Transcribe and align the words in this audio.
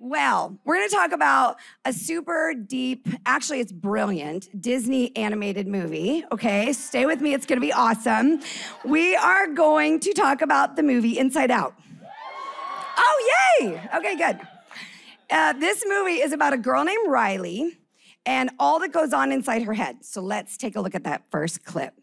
Well, 0.00 0.56
we're 0.64 0.76
going 0.76 0.88
to 0.88 0.94
talk 0.94 1.10
about 1.10 1.56
a 1.84 1.92
super 1.92 2.54
deep, 2.54 3.08
actually, 3.26 3.58
it's 3.58 3.72
brilliant 3.72 4.48
Disney 4.62 5.14
animated 5.16 5.66
movie. 5.66 6.24
Okay, 6.30 6.72
stay 6.72 7.04
with 7.04 7.20
me, 7.20 7.34
it's 7.34 7.46
going 7.46 7.56
to 7.56 7.66
be 7.66 7.72
awesome. 7.72 8.40
We 8.84 9.16
are 9.16 9.48
going 9.48 9.98
to 10.00 10.12
talk 10.12 10.40
about 10.40 10.76
the 10.76 10.84
movie 10.84 11.18
Inside 11.18 11.50
Out. 11.50 11.74
Oh, 12.96 13.58
yay! 13.60 13.80
Okay, 13.96 14.16
good. 14.16 14.38
Uh, 15.30 15.54
this 15.54 15.82
movie 15.84 16.20
is 16.20 16.30
about 16.30 16.52
a 16.52 16.58
girl 16.58 16.84
named 16.84 17.10
Riley 17.10 17.76
and 18.24 18.50
all 18.60 18.78
that 18.78 18.92
goes 18.92 19.12
on 19.12 19.32
inside 19.32 19.64
her 19.64 19.74
head. 19.74 20.04
So 20.04 20.20
let's 20.20 20.56
take 20.56 20.76
a 20.76 20.80
look 20.80 20.94
at 20.94 21.02
that 21.04 21.24
first 21.32 21.64
clip. 21.64 21.94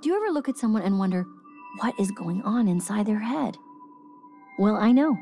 Do 0.00 0.08
you 0.08 0.16
ever 0.16 0.32
look 0.32 0.48
at 0.48 0.56
someone 0.56 0.82
and 0.82 0.98
wonder 0.98 1.26
what 1.78 1.98
is 2.00 2.10
going 2.10 2.40
on 2.42 2.68
inside 2.68 3.04
their 3.04 3.18
head? 3.18 3.58
Well, 4.58 4.76
I 4.76 4.92
know. 4.92 5.16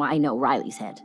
I 0.00 0.18
know 0.18 0.38
Riley's 0.38 0.78
head. 0.78 1.00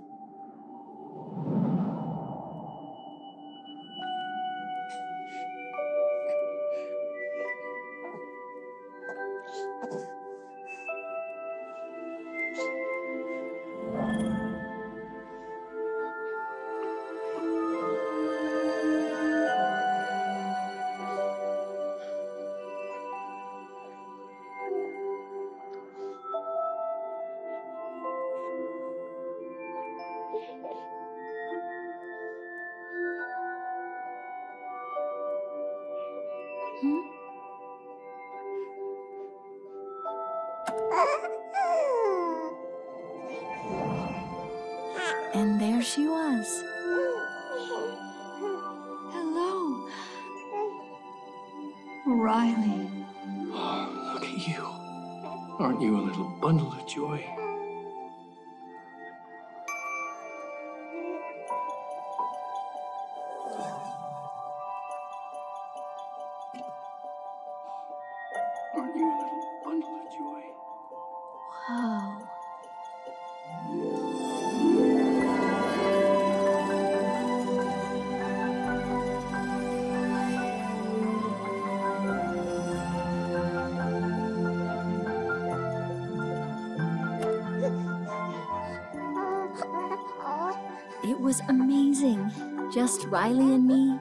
Amazing. 91.50 92.32
Just 92.74 93.06
Riley 93.06 93.54
and 93.56 93.68
me 93.68 94.00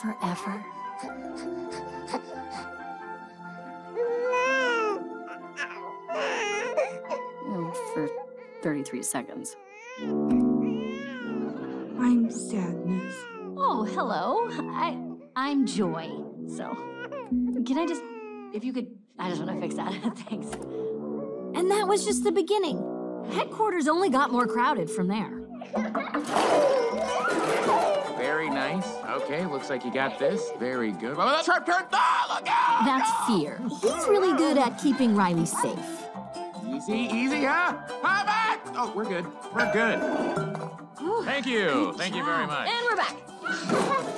forever. 0.00 0.64
Mm, 7.46 7.74
For 7.94 8.08
33 8.62 9.02
seconds. 9.02 9.56
I'm 11.98 12.30
sadness. 12.30 13.14
Oh, 13.56 13.84
hello. 13.84 14.48
I 14.74 14.98
I'm 15.34 15.66
Joy. 15.66 16.10
So, 16.48 16.74
can 17.66 17.78
I 17.78 17.86
just 17.86 18.02
if 18.52 18.64
you 18.64 18.72
could 18.72 18.88
I 19.18 19.30
just 19.30 19.42
want 19.42 19.54
to 19.54 19.60
fix 19.60 19.74
that. 19.76 19.92
Thanks. 20.28 20.52
And 21.56 21.70
that 21.70 21.88
was 21.88 22.04
just 22.04 22.24
the 22.24 22.32
beginning. 22.32 23.24
Headquarters 23.32 23.88
only 23.88 24.10
got 24.10 24.30
more 24.30 24.46
crowded 24.46 24.90
from 24.90 25.08
there. 25.08 25.35
Very 28.16 28.50
nice. 28.50 28.86
Okay, 29.22 29.46
looks 29.46 29.70
like 29.70 29.84
you 29.84 29.92
got 29.92 30.18
this. 30.18 30.50
Very 30.58 30.92
good. 30.92 31.16
Oh, 31.18 31.26
that's 31.28 31.46
sharp 31.46 31.66
turn. 31.66 31.84
Ah, 31.92 32.34
look 32.34 32.48
out! 32.48 32.84
That's 32.84 33.10
Fear. 33.26 33.60
He's 33.80 34.08
really 34.08 34.36
good 34.36 34.58
at 34.58 34.78
keeping 34.78 35.14
Riley 35.14 35.46
safe. 35.46 36.06
Easy, 36.68 36.94
easy, 36.94 37.44
huh? 37.44 37.76
Hi, 38.02 38.24
back! 38.24 38.60
Oh, 38.74 38.92
we're 38.94 39.04
good. 39.04 39.26
We're 39.54 39.72
good. 39.72 40.00
Thank 41.24 41.46
you. 41.46 41.92
Thank 41.96 42.14
you 42.14 42.24
very 42.24 42.46
much. 42.46 42.68
And 42.68 42.84
we're 42.84 42.96
back. 42.96 44.12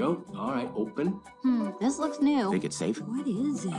Go. 0.00 0.24
All 0.36 0.52
right, 0.52 0.70
open. 0.74 1.20
Hmm, 1.42 1.70
this 1.80 1.98
looks 1.98 2.20
new. 2.20 2.50
Think 2.50 2.64
it's 2.64 2.76
safe? 2.76 3.00
What 3.02 3.26
is 3.26 3.66
it? 3.66 3.74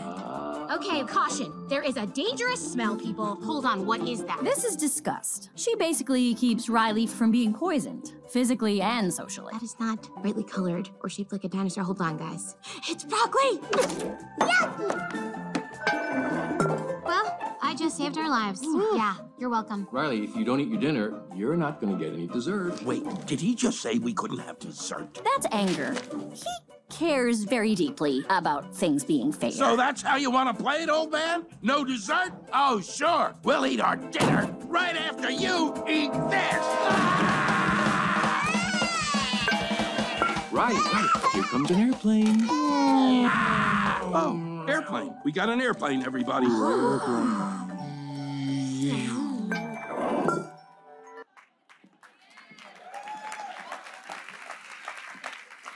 Okay, 0.72 1.04
caution. 1.06 1.68
There 1.68 1.82
is 1.82 1.98
a 1.98 2.06
dangerous 2.06 2.72
smell, 2.72 2.96
people. 2.96 3.36
Hold 3.44 3.66
on, 3.66 3.86
what 3.86 4.08
is 4.08 4.24
that? 4.26 4.44
This 4.44 4.64
is 4.64 4.76
disgust. 4.76 5.50
She 5.56 5.76
basically 5.76 6.34
keeps 6.36 6.70
Riley 6.70 7.08
from 7.08 7.32
being 7.32 7.54
poisoned, 7.54 8.14
physically 8.30 8.82
and 8.82 9.14
socially. 9.14 9.54
That 9.54 9.64
is 9.64 9.76
not 9.80 10.08
brightly 10.22 10.44
colored 10.44 10.90
or 11.02 11.10
shaped 11.10 11.32
like 11.32 11.44
a 11.44 11.50
dinosaur. 11.50 11.84
Hold 11.84 12.02
on, 12.02 12.18
guys. 12.18 12.56
It's 12.88 13.04
broccoli! 13.04 13.60
well, 17.04 17.41
I 17.72 17.74
just 17.74 17.96
saved 17.96 18.18
our 18.18 18.30
lives. 18.30 18.62
yeah, 18.94 19.16
you're 19.40 19.50
welcome. 19.50 19.88
Riley, 19.94 20.26
if 20.26 20.36
you 20.36 20.44
don't 20.44 20.60
eat 20.60 20.68
your 20.68 20.78
dinner, 20.78 21.22
you're 21.34 21.56
not 21.56 21.80
going 21.80 21.98
to 21.98 22.04
get 22.04 22.14
any 22.14 22.28
dessert. 22.28 22.84
Wait, 22.84 23.06
did 23.26 23.40
he 23.40 23.56
just 23.56 23.80
say 23.80 23.98
we 23.98 24.14
couldn't 24.14 24.40
have 24.40 24.60
dessert? 24.60 25.22
That's 25.24 25.48
anger. 25.54 25.96
He 26.34 26.44
cares 26.90 27.46
very 27.46 27.74
deeply 27.74 28.26
about 28.30 28.76
things 28.76 29.06
being 29.06 29.32
fair. 29.32 29.52
So 29.52 29.78
that's 29.78 30.02
how 30.02 30.18
you 30.18 30.30
want 30.30 30.54
to 30.58 30.62
play 30.62 30.84
it, 30.84 30.90
old 30.90 31.14
man? 31.14 31.46
No 31.62 31.86
dessert? 31.86 32.34
Oh, 32.52 32.82
sure. 32.82 33.34
We'll 33.46 33.66
eat 33.66 33.80
our 33.80 33.96
dinner 33.96 34.54
right 34.66 34.98
after 34.98 35.32
you 35.32 35.74
eat 35.88 36.12
this. 36.12 36.66
Right, 40.52 40.76
Riley, 40.76 41.08
here 41.34 41.44
comes 41.44 41.72
an 41.72 41.80
airplane. 41.80 42.38
Ah! 42.50 44.02
Oh, 44.14 44.51
airplane. 44.72 45.16
We 45.24 45.32
got 45.32 45.50
an 45.50 45.62
airplane, 45.62 46.04
everybody. 46.04 46.48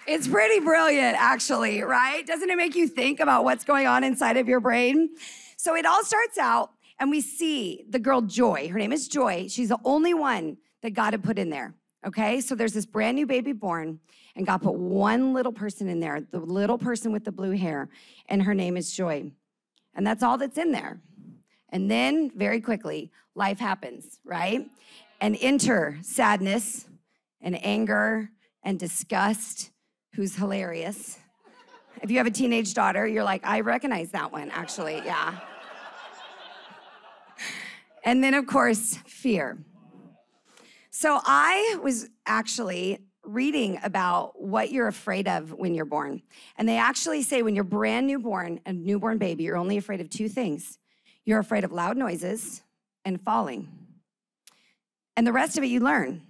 It's 0.08 0.28
pretty 0.28 0.60
brilliant, 0.60 1.18
actually, 1.20 1.82
right? 1.82 2.26
Doesn't 2.26 2.50
it 2.50 2.56
make 2.56 2.76
you 2.76 2.88
think 2.88 3.20
about 3.20 3.44
what's 3.44 3.64
going 3.66 3.88
on 3.88 4.04
inside 4.04 4.38
of 4.38 4.48
your 4.48 4.60
brain? 4.60 5.10
So 5.58 5.76
it 5.76 5.86
all 5.86 6.04
starts 6.04 6.38
out, 6.38 6.72
and 7.00 7.10
we 7.10 7.22
see 7.22 7.86
the 7.90 8.00
girl 8.00 8.22
Joy. 8.22 8.70
Her 8.70 8.78
name 8.78 8.94
is 8.94 9.08
Joy. 9.08 9.48
She's 9.50 9.70
the 9.70 9.80
only 9.84 10.14
one 10.14 10.58
that 10.84 10.92
God 10.92 11.14
had 11.14 11.24
put 11.24 11.40
in 11.40 11.50
there. 11.50 11.76
Okay, 12.06 12.40
so 12.40 12.54
there's 12.54 12.74
this 12.74 12.86
brand 12.86 13.16
new 13.16 13.26
baby 13.26 13.52
born, 13.52 14.00
and 14.36 14.46
God 14.46 14.62
put 14.62 14.76
one 14.76 15.34
little 15.34 15.52
person 15.52 15.90
in 15.90 16.00
there, 16.00 16.22
the 16.22 16.40
little 16.40 16.78
person 16.78 17.12
with 17.12 17.26
the 17.26 17.32
blue 17.32 17.52
hair, 17.52 17.90
and 18.30 18.44
her 18.44 18.54
name 18.54 18.78
is 18.78 18.96
Joy. 18.96 19.32
And 19.96 20.06
that's 20.06 20.22
all 20.22 20.38
that's 20.38 20.60
in 20.60 20.72
there. 20.72 21.00
And 21.70 21.90
then, 21.90 22.32
very 22.36 22.62
quickly, 22.62 23.12
life 23.34 23.58
happens, 23.58 24.20
right? 24.24 24.70
And 25.20 25.36
enter 25.42 25.98
sadness 26.04 26.86
and 27.42 27.64
anger 27.66 28.30
and 28.62 28.80
disgust, 28.80 29.72
who's 30.14 30.36
hilarious. 30.36 31.18
If 32.04 32.12
you 32.12 32.18
have 32.18 32.28
a 32.28 32.32
teenage 32.32 32.76
daughter, 32.76 33.08
you're 33.08 33.24
like, 33.24 33.46
I 33.46 33.62
recognize 33.62 34.12
that 34.12 34.32
one, 34.32 34.52
actually, 34.52 35.02
yeah. 35.06 35.40
And 38.04 38.24
then, 38.24 38.36
of 38.36 38.46
course, 38.46 39.00
fear. 39.08 39.58
So 40.98 41.20
I 41.26 41.78
was 41.84 42.08
actually 42.26 43.00
reading 43.22 43.80
about 43.84 44.42
what 44.42 44.72
you're 44.72 44.88
afraid 44.88 45.28
of 45.28 45.52
when 45.52 45.76
you're 45.76 45.84
born. 45.84 46.22
And 46.56 46.70
they 46.70 46.78
actually 46.78 47.22
say 47.22 47.42
when 47.42 47.54
you're 47.54 47.66
brand 47.66 48.08
newborn, 48.08 48.62
a 48.66 48.72
newborn 48.72 49.18
baby, 49.18 49.44
you're 49.44 49.58
only 49.58 49.76
afraid 49.76 50.00
of 50.00 50.10
two 50.10 50.30
things 50.30 50.80
you're 51.26 51.40
afraid 51.40 51.66
of 51.66 51.74
loud 51.74 51.98
noises 51.98 52.62
and 53.04 53.20
falling. 53.20 53.68
And 55.18 55.28
the 55.28 55.34
rest 55.34 55.58
of 55.58 55.66
it 55.66 55.68
you 55.68 55.82
learn. 55.82 56.22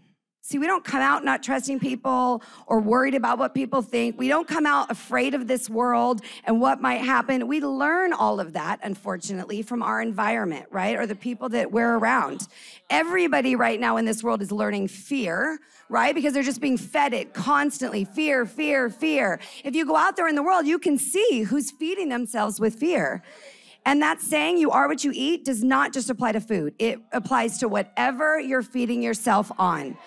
See, 0.47 0.59
we 0.59 0.67
don't 0.67 0.83
come 0.83 1.01
out 1.01 1.25
not 1.25 1.41
trusting 1.41 1.79
people 1.79 2.43
or 2.67 2.79
worried 2.79 3.15
about 3.15 3.39
what 3.39 3.55
people 3.55 3.81
think. 3.81 4.19
We 4.19 4.27
don't 4.27 4.47
come 4.47 4.67
out 4.67 4.91
afraid 4.91 5.33
of 5.33 5.47
this 5.47 5.71
world 5.71 6.21
and 6.43 6.61
what 6.61 6.79
might 6.79 7.01
happen. 7.01 7.47
We 7.47 7.61
learn 7.61 8.13
all 8.13 8.39
of 8.39 8.53
that, 8.53 8.79
unfortunately, 8.83 9.63
from 9.63 9.81
our 9.81 10.03
environment, 10.03 10.67
right? 10.69 10.97
Or 10.97 11.07
the 11.07 11.15
people 11.15 11.49
that 11.49 11.71
we're 11.71 11.95
around. 11.95 12.47
Everybody 12.91 13.55
right 13.55 13.79
now 13.79 13.97
in 13.97 14.05
this 14.05 14.21
world 14.23 14.43
is 14.43 14.51
learning 14.51 14.89
fear, 14.89 15.57
right? 15.89 16.13
Because 16.13 16.35
they're 16.35 16.43
just 16.43 16.61
being 16.61 16.77
fed 16.77 17.15
it 17.15 17.33
constantly 17.33 18.05
fear, 18.05 18.45
fear, 18.45 18.91
fear. 18.91 19.39
If 19.63 19.73
you 19.73 19.83
go 19.83 19.95
out 19.95 20.15
there 20.15 20.27
in 20.27 20.35
the 20.35 20.43
world, 20.43 20.67
you 20.67 20.77
can 20.77 20.99
see 20.99 21.41
who's 21.41 21.71
feeding 21.71 22.09
themselves 22.09 22.59
with 22.59 22.75
fear. 22.75 23.23
And 23.83 23.99
that 24.03 24.21
saying, 24.21 24.59
you 24.59 24.69
are 24.69 24.87
what 24.87 25.03
you 25.03 25.11
eat, 25.11 25.43
does 25.43 25.63
not 25.63 25.91
just 25.91 26.11
apply 26.11 26.33
to 26.33 26.39
food, 26.39 26.75
it 26.77 26.99
applies 27.11 27.57
to 27.59 27.67
whatever 27.67 28.39
you're 28.39 28.61
feeding 28.61 29.01
yourself 29.01 29.51
on 29.57 29.97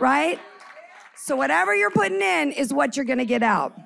right? 0.00 0.40
So 1.14 1.36
whatever 1.36 1.74
you're 1.74 1.90
putting 1.90 2.20
in 2.20 2.52
is 2.52 2.72
what 2.72 2.96
you're 2.96 3.04
gonna 3.04 3.24
get 3.24 3.42
out. 3.42 3.78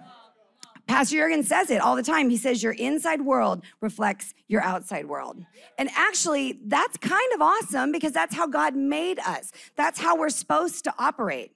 Pastor 0.87 1.17
Jurgen 1.17 1.43
says 1.43 1.71
it 1.71 1.81
all 1.81 1.97
the 1.97 2.03
time. 2.03 2.29
He 2.29 2.37
says 2.37 2.63
your 2.63 2.73
inside 2.75 3.23
world 3.23 3.63
reflects 3.81 4.35
your 4.49 4.63
outside 4.63 5.07
world. 5.07 5.39
And 5.79 5.89
actually, 5.97 6.61
that's 6.67 6.97
kind 6.99 7.33
of 7.35 7.41
awesome 7.41 7.91
because 7.91 8.13
that's 8.13 8.35
how 8.35 8.47
God 8.47 8.77
made 8.77 9.19
us. 9.19 9.51
That's 9.77 9.99
how 9.99 10.17
we're 10.17 10.29
supposed 10.29 10.85
to 10.85 10.95
operate. 10.99 11.53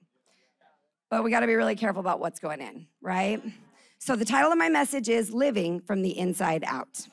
But 1.11 1.23
we 1.23 1.31
got 1.31 1.41
to 1.41 1.47
be 1.47 1.55
really 1.55 1.75
careful 1.75 1.99
about 1.99 2.19
what's 2.19 2.39
going 2.39 2.59
in, 2.59 2.87
right? 3.01 3.41
So 3.99 4.15
the 4.15 4.25
title 4.25 4.51
of 4.51 4.57
my 4.57 4.69
message 4.69 5.09
is 5.09 5.31
Living 5.31 5.79
from 5.79 6.01
the 6.01 6.17
Inside 6.17 6.63
Out. 6.65 7.07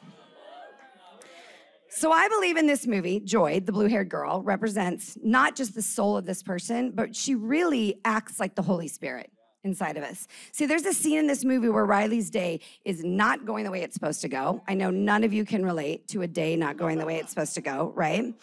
So 1.97 2.13
I 2.13 2.29
believe 2.29 2.59
in 2.59 2.67
this 2.67 2.87
movie, 2.87 3.21
Joy, 3.21 3.61
the 3.61 3.73
blue 3.73 3.89
haired 3.89 4.11
girl, 4.11 4.43
represents 4.43 5.17
not 5.25 5.57
just 5.57 5.75
the 5.75 5.81
soul 5.81 6.19
of 6.19 6.27
this 6.27 6.43
person, 6.43 6.91
but 6.91 7.17
she 7.17 7.35
really 7.35 7.99
acts 8.05 8.39
like 8.39 8.55
the 8.55 8.61
Holy 8.61 8.87
Spirit 8.87 9.31
inside 9.65 9.97
of 9.97 10.05
us. 10.05 10.29
See, 10.53 10.67
there's 10.67 10.85
a 10.85 10.93
scene 10.93 11.19
in 11.19 11.27
this 11.27 11.43
movie 11.43 11.71
where 11.71 11.87
Riley's 11.87 12.29
day 12.29 12.61
is 12.85 13.03
not 13.03 13.47
going 13.47 13.65
the 13.65 13.71
way 13.71 13.81
it's 13.81 13.95
supposed 13.95 14.21
to 14.21 14.29
go. 14.29 14.63
I 14.69 14.75
know 14.75 14.91
none 14.91 15.25
of 15.25 15.33
you 15.33 15.47
can 15.47 15.65
relate 15.65 16.07
to 16.09 16.21
a 16.21 16.27
day 16.27 16.55
not 16.55 16.77
going 16.77 16.99
the 16.99 17.07
way 17.07 17.17
it's 17.17 17.31
supposed 17.31 17.55
to 17.55 17.63
go, 17.63 17.95
right? 17.97 18.35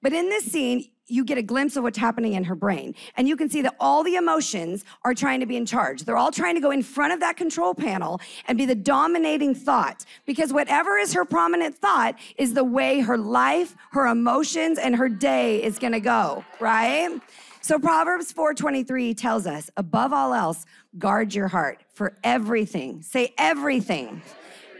But 0.00 0.12
in 0.12 0.28
this 0.28 0.44
scene, 0.44 0.84
you 1.10 1.24
get 1.24 1.38
a 1.38 1.42
glimpse 1.42 1.76
of 1.76 1.82
what's 1.82 1.98
happening 1.98 2.34
in 2.34 2.44
her 2.44 2.54
brain. 2.54 2.94
And 3.16 3.28
you 3.28 3.36
can 3.36 3.50
see 3.50 3.62
that 3.62 3.74
all 3.80 4.02
the 4.02 4.16
emotions 4.16 4.84
are 5.04 5.14
trying 5.14 5.40
to 5.40 5.46
be 5.46 5.56
in 5.56 5.66
charge. 5.66 6.04
They're 6.04 6.16
all 6.16 6.30
trying 6.30 6.54
to 6.54 6.60
go 6.60 6.70
in 6.70 6.82
front 6.82 7.12
of 7.12 7.20
that 7.20 7.36
control 7.36 7.74
panel 7.74 8.20
and 8.46 8.56
be 8.56 8.66
the 8.66 8.74
dominating 8.74 9.54
thought. 9.54 10.04
Because 10.26 10.52
whatever 10.52 10.96
is 10.96 11.12
her 11.12 11.24
prominent 11.24 11.76
thought 11.76 12.16
is 12.36 12.54
the 12.54 12.64
way 12.64 13.00
her 13.00 13.18
life, 13.18 13.76
her 13.92 14.06
emotions, 14.06 14.78
and 14.78 14.96
her 14.96 15.08
day 15.08 15.62
is 15.62 15.78
gonna 15.78 16.00
go, 16.00 16.44
right? 16.60 17.20
So 17.62 17.78
Proverbs 17.78 18.32
4:23 18.32 19.14
tells 19.14 19.46
us, 19.46 19.70
above 19.76 20.12
all 20.12 20.32
else, 20.32 20.64
guard 20.98 21.34
your 21.34 21.48
heart 21.48 21.82
for 21.92 22.16
everything. 22.24 23.02
Say 23.02 23.34
everything. 23.36 24.22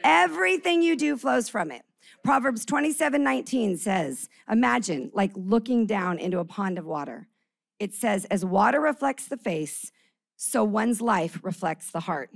Everything 0.03 0.81
you 0.81 0.97
do 0.97 1.17
flows 1.17 1.49
from 1.49 1.71
it. 1.71 1.83
Proverbs 2.23 2.65
27 2.65 3.23
19 3.23 3.77
says, 3.77 4.29
Imagine 4.51 5.11
like 5.15 5.33
looking 5.35 5.87
down 5.87 6.19
into 6.19 6.39
a 6.39 6.45
pond 6.45 6.79
of 6.79 6.85
water. 6.85 7.29
It 7.79 7.95
says, 7.95 8.25
As 8.27 8.45
water 8.45 8.81
reflects 8.81 9.27
the 9.27 9.37
face, 9.37 9.91
so 10.37 10.65
one's 10.65 11.01
life 11.01 11.41
reflects 11.43 11.91
the 11.91 12.01
heart. 12.01 12.31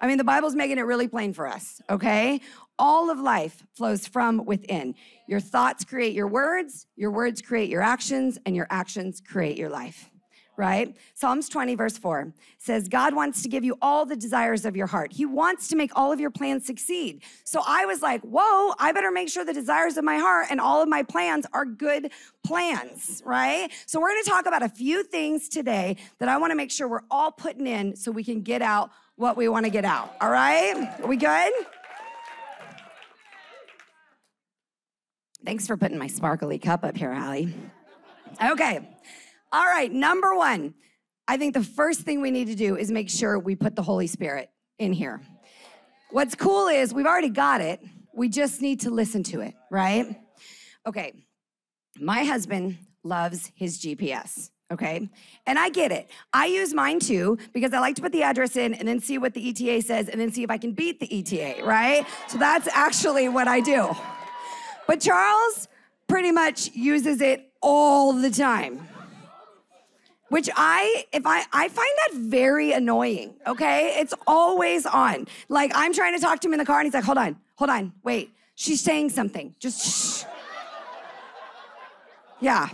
I 0.00 0.06
mean, 0.06 0.18
the 0.18 0.24
Bible's 0.24 0.54
making 0.54 0.78
it 0.78 0.82
really 0.82 1.08
plain 1.08 1.32
for 1.32 1.46
us, 1.46 1.80
okay? 1.88 2.40
All 2.78 3.10
of 3.10 3.18
life 3.18 3.64
flows 3.74 4.06
from 4.06 4.44
within. 4.44 4.94
Your 5.28 5.40
thoughts 5.40 5.84
create 5.84 6.12
your 6.12 6.26
words, 6.26 6.86
your 6.96 7.10
words 7.10 7.40
create 7.40 7.70
your 7.70 7.80
actions, 7.80 8.38
and 8.44 8.56
your 8.56 8.66
actions 8.70 9.22
create 9.24 9.56
your 9.56 9.70
life 9.70 10.10
right? 10.56 10.96
Psalms 11.14 11.48
20, 11.48 11.74
verse 11.74 11.98
4 11.98 12.32
says, 12.58 12.88
God 12.88 13.14
wants 13.14 13.42
to 13.42 13.48
give 13.48 13.64
you 13.64 13.76
all 13.82 14.06
the 14.06 14.16
desires 14.16 14.64
of 14.64 14.76
your 14.76 14.86
heart. 14.86 15.12
He 15.12 15.26
wants 15.26 15.68
to 15.68 15.76
make 15.76 15.90
all 15.96 16.12
of 16.12 16.20
your 16.20 16.30
plans 16.30 16.66
succeed. 16.66 17.22
So 17.44 17.62
I 17.66 17.84
was 17.86 18.02
like, 18.02 18.20
whoa, 18.22 18.74
I 18.78 18.92
better 18.92 19.10
make 19.10 19.28
sure 19.28 19.44
the 19.44 19.52
desires 19.52 19.96
of 19.96 20.04
my 20.04 20.18
heart 20.18 20.46
and 20.50 20.60
all 20.60 20.82
of 20.82 20.88
my 20.88 21.02
plans 21.02 21.46
are 21.52 21.64
good 21.64 22.10
plans, 22.44 23.22
right? 23.24 23.70
So 23.86 24.00
we're 24.00 24.10
gonna 24.10 24.22
talk 24.22 24.46
about 24.46 24.62
a 24.62 24.68
few 24.68 25.02
things 25.02 25.48
today 25.48 25.96
that 26.18 26.28
I 26.28 26.36
wanna 26.36 26.54
make 26.54 26.70
sure 26.70 26.88
we're 26.88 27.00
all 27.10 27.32
putting 27.32 27.66
in 27.66 27.96
so 27.96 28.10
we 28.10 28.24
can 28.24 28.42
get 28.42 28.62
out 28.62 28.90
what 29.16 29.36
we 29.36 29.48
wanna 29.48 29.70
get 29.70 29.84
out, 29.84 30.14
all 30.20 30.30
right? 30.30 31.00
Are 31.00 31.06
we 31.06 31.16
good? 31.16 31.52
Thanks 35.44 35.66
for 35.66 35.76
putting 35.76 35.98
my 35.98 36.06
sparkly 36.06 36.58
cup 36.58 36.84
up 36.84 36.96
here, 36.96 37.10
Allie. 37.10 37.54
Okay. 38.42 38.80
All 39.54 39.66
right, 39.66 39.92
number 39.92 40.34
one, 40.34 40.74
I 41.28 41.36
think 41.36 41.54
the 41.54 41.62
first 41.62 42.00
thing 42.00 42.20
we 42.20 42.32
need 42.32 42.48
to 42.48 42.56
do 42.56 42.76
is 42.76 42.90
make 42.90 43.08
sure 43.08 43.38
we 43.38 43.54
put 43.54 43.76
the 43.76 43.84
Holy 43.84 44.08
Spirit 44.08 44.50
in 44.80 44.92
here. 44.92 45.20
What's 46.10 46.34
cool 46.34 46.66
is 46.66 46.92
we've 46.92 47.06
already 47.06 47.28
got 47.28 47.60
it, 47.60 47.80
we 48.12 48.28
just 48.28 48.60
need 48.60 48.80
to 48.80 48.90
listen 48.90 49.22
to 49.22 49.42
it, 49.42 49.54
right? 49.70 50.20
Okay, 50.88 51.12
my 52.00 52.24
husband 52.24 52.78
loves 53.04 53.52
his 53.54 53.78
GPS. 53.78 54.50
Okay. 54.72 55.08
And 55.46 55.56
I 55.56 55.68
get 55.68 55.92
it. 55.92 56.10
I 56.32 56.46
use 56.46 56.74
mine 56.74 56.98
too 56.98 57.38
because 57.52 57.72
I 57.72 57.78
like 57.78 57.94
to 57.94 58.02
put 58.02 58.10
the 58.10 58.24
address 58.24 58.56
in 58.56 58.74
and 58.74 58.88
then 58.88 58.98
see 58.98 59.18
what 59.18 59.34
the 59.34 59.50
ETA 59.50 59.82
says 59.82 60.08
and 60.08 60.20
then 60.20 60.32
see 60.32 60.42
if 60.42 60.50
I 60.50 60.58
can 60.58 60.72
beat 60.72 60.98
the 60.98 61.18
ETA, 61.20 61.64
right? 61.64 62.04
So 62.26 62.38
that's 62.38 62.66
actually 62.72 63.28
what 63.28 63.46
I 63.46 63.60
do. 63.60 63.94
But 64.88 65.00
Charles 65.00 65.68
pretty 66.08 66.32
much 66.32 66.72
uses 66.74 67.20
it 67.20 67.52
all 67.62 68.14
the 68.14 68.30
time 68.30 68.88
which 70.28 70.48
I 70.56 71.04
if 71.12 71.26
I 71.26 71.44
I 71.52 71.68
find 71.68 71.90
that 72.06 72.14
very 72.14 72.72
annoying, 72.72 73.34
okay? 73.46 73.96
It's 73.98 74.14
always 74.26 74.86
on. 74.86 75.26
Like 75.48 75.72
I'm 75.74 75.92
trying 75.92 76.14
to 76.14 76.20
talk 76.20 76.40
to 76.40 76.48
him 76.48 76.54
in 76.54 76.58
the 76.58 76.64
car 76.64 76.80
and 76.80 76.86
he's 76.86 76.94
like, 76.94 77.04
"Hold 77.04 77.18
on. 77.18 77.36
Hold 77.56 77.70
on. 77.70 77.92
Wait. 78.02 78.30
She's 78.56 78.80
saying 78.80 79.10
something. 79.10 79.54
Just 79.58 80.24
shh." 80.24 80.24
Yeah. 82.40 82.68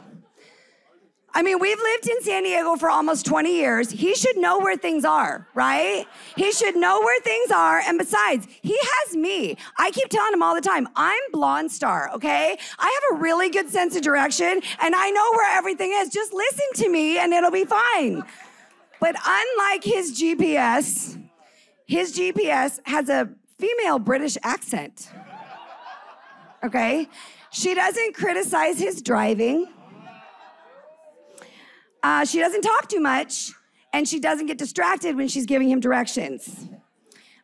I 1.32 1.42
mean, 1.42 1.60
we've 1.60 1.78
lived 1.78 2.08
in 2.08 2.22
San 2.22 2.42
Diego 2.42 2.74
for 2.74 2.90
almost 2.90 3.24
20 3.24 3.54
years. 3.54 3.90
He 3.90 4.14
should 4.14 4.36
know 4.36 4.58
where 4.58 4.76
things 4.76 5.04
are, 5.04 5.46
right? 5.54 6.04
He 6.36 6.50
should 6.50 6.74
know 6.74 7.00
where 7.00 7.20
things 7.20 7.52
are. 7.52 7.78
And 7.78 7.98
besides, 7.98 8.48
he 8.62 8.76
has 8.80 9.16
me. 9.16 9.56
I 9.78 9.92
keep 9.92 10.08
telling 10.08 10.32
him 10.32 10.42
all 10.42 10.54
the 10.56 10.60
time, 10.60 10.88
I'm 10.96 11.20
Blonde 11.30 11.70
Star, 11.70 12.10
okay? 12.14 12.58
I 12.78 13.00
have 13.10 13.18
a 13.18 13.22
really 13.22 13.48
good 13.48 13.70
sense 13.70 13.94
of 13.94 14.02
direction 14.02 14.60
and 14.82 14.94
I 14.94 15.10
know 15.10 15.30
where 15.32 15.56
everything 15.56 15.92
is. 15.94 16.08
Just 16.08 16.32
listen 16.32 16.66
to 16.84 16.88
me 16.88 17.18
and 17.18 17.32
it'll 17.32 17.52
be 17.52 17.64
fine. 17.64 18.24
But 18.98 19.14
unlike 19.24 19.84
his 19.84 20.20
GPS, 20.20 21.22
his 21.86 22.16
GPS 22.16 22.80
has 22.84 23.08
a 23.08 23.30
female 23.58 23.98
British 23.98 24.36
accent, 24.42 25.10
okay? 26.64 27.08
She 27.50 27.74
doesn't 27.74 28.14
criticize 28.14 28.78
his 28.78 29.00
driving. 29.00 29.68
Uh, 32.02 32.24
she 32.24 32.38
doesn't 32.38 32.62
talk 32.62 32.88
too 32.88 33.00
much, 33.00 33.52
and 33.92 34.08
she 34.08 34.20
doesn't 34.20 34.46
get 34.46 34.58
distracted 34.58 35.16
when 35.16 35.28
she's 35.28 35.46
giving 35.46 35.68
him 35.68 35.80
directions. 35.80 36.68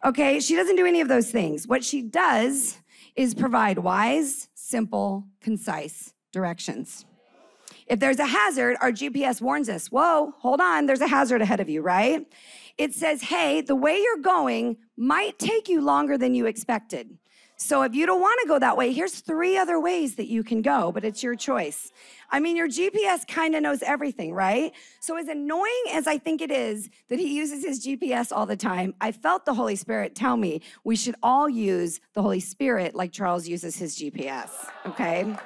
Okay, 0.05 0.41
she 0.41 0.57
doesn't 0.57 0.77
do 0.77 0.87
any 0.87 1.01
of 1.01 1.09
those 1.09 1.31
things. 1.31 1.67
What 1.67 1.85
she 1.85 2.03
does 2.03 2.79
is 3.17 3.35
provide 3.35 3.79
wise, 3.79 4.49
simple, 4.55 5.25
concise 5.41 6.15
directions. 6.33 7.05
If 7.87 8.01
there's 8.01 8.19
a 8.19 8.27
hazard, 8.27 8.77
our 8.81 8.91
GPS 8.91 9.41
warns 9.41 9.69
us, 9.69 9.91
whoa, 9.91 10.35
hold 10.39 10.61
on, 10.61 10.87
there's 10.87 11.01
a 11.01 11.07
hazard 11.07 11.41
ahead 11.41 11.61
of 11.61 11.69
you, 11.69 11.83
right? 11.83 12.27
It 12.79 12.95
says, 12.95 13.23
hey, 13.23 13.61
the 13.61 13.77
way 13.77 14.01
you're 14.03 14.23
going 14.23 14.77
might 14.97 15.39
take 15.39 15.69
you 15.69 15.81
longer 15.81 16.19
than 16.19 16.35
you 16.35 16.47
expected. 16.47 17.17
So 17.57 17.83
if 17.83 17.95
you 17.95 18.05
don't 18.05 18.21
want 18.21 18.39
to 18.43 18.49
go 18.49 18.59
that 18.59 18.77
way, 18.77 18.93
here's 18.93 19.21
three 19.21 19.57
other 19.57 19.81
ways 19.81 20.17
that 20.17 20.27
you 20.27 20.45
can 20.45 20.63
go, 20.63 20.93
but 20.93 21.05
it's 21.05 21.23
your 21.23 21.37
choice. 21.37 21.91
I 22.31 22.41
mean, 22.41 22.57
your 22.57 22.69
GPS 22.69 23.27
kind 23.27 23.55
of 23.55 23.63
knows 23.63 23.83
everything, 23.83 24.33
right? 24.33 24.73
So 25.01 25.17
as 25.17 25.29
annoying 25.29 25.85
as 25.93 26.07
I 26.07 26.19
think 26.19 26.41
it 26.41 26.51
is 26.51 26.89
that 27.09 27.19
he 27.19 27.37
uses 27.37 27.65
his 27.65 27.85
GPS 27.85 28.33
all 28.33 28.47
the 28.47 28.57
time, 28.57 28.95
I 29.01 29.13
felt 29.13 29.45
the 29.45 29.55
Holy 29.55 29.77
Spirit 29.77 30.15
tell 30.15 30.37
me 30.37 30.63
we 30.85 30.97
should 30.97 31.17
all 31.23 31.49
use 31.49 32.01
the 32.15 32.23
Holy 32.23 32.41
Spirit 32.41 32.95
like 32.95 33.13
Charles 33.13 33.47
uses 33.47 33.77
his 33.77 33.97
GPS, 33.97 34.51
okay? 34.87 35.37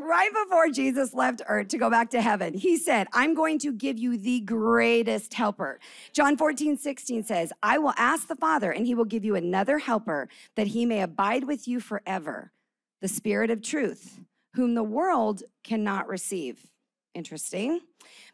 Right 0.00 0.30
before 0.44 0.68
Jesus 0.70 1.14
left 1.14 1.42
earth 1.46 1.68
to 1.68 1.78
go 1.78 1.90
back 1.90 2.10
to 2.10 2.20
heaven, 2.20 2.54
he 2.54 2.76
said, 2.76 3.06
I'm 3.12 3.34
going 3.34 3.58
to 3.60 3.72
give 3.72 3.98
you 3.98 4.16
the 4.16 4.40
greatest 4.40 5.34
helper. 5.34 5.78
John 6.12 6.36
14, 6.36 6.76
16 6.76 7.24
says, 7.24 7.52
I 7.62 7.78
will 7.78 7.94
ask 7.96 8.26
the 8.26 8.36
Father, 8.36 8.70
and 8.72 8.86
he 8.86 8.94
will 8.94 9.04
give 9.04 9.24
you 9.24 9.36
another 9.36 9.78
helper 9.78 10.28
that 10.56 10.68
he 10.68 10.86
may 10.86 11.02
abide 11.02 11.44
with 11.44 11.68
you 11.68 11.80
forever, 11.80 12.52
the 13.00 13.08
Spirit 13.08 13.50
of 13.50 13.62
truth, 13.62 14.20
whom 14.54 14.74
the 14.74 14.82
world 14.82 15.42
cannot 15.62 16.08
receive. 16.08 16.66
Interesting. 17.14 17.80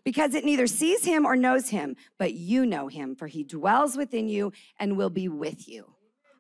Because 0.04 0.34
it 0.34 0.44
neither 0.44 0.66
sees 0.66 1.04
him 1.04 1.26
or 1.26 1.34
knows 1.34 1.70
him, 1.70 1.96
but 2.18 2.34
you 2.34 2.64
know 2.64 2.88
him, 2.88 3.16
for 3.16 3.26
he 3.26 3.42
dwells 3.42 3.96
within 3.96 4.28
you 4.28 4.52
and 4.78 4.96
will 4.96 5.10
be 5.10 5.28
with 5.28 5.68
you. 5.68 5.95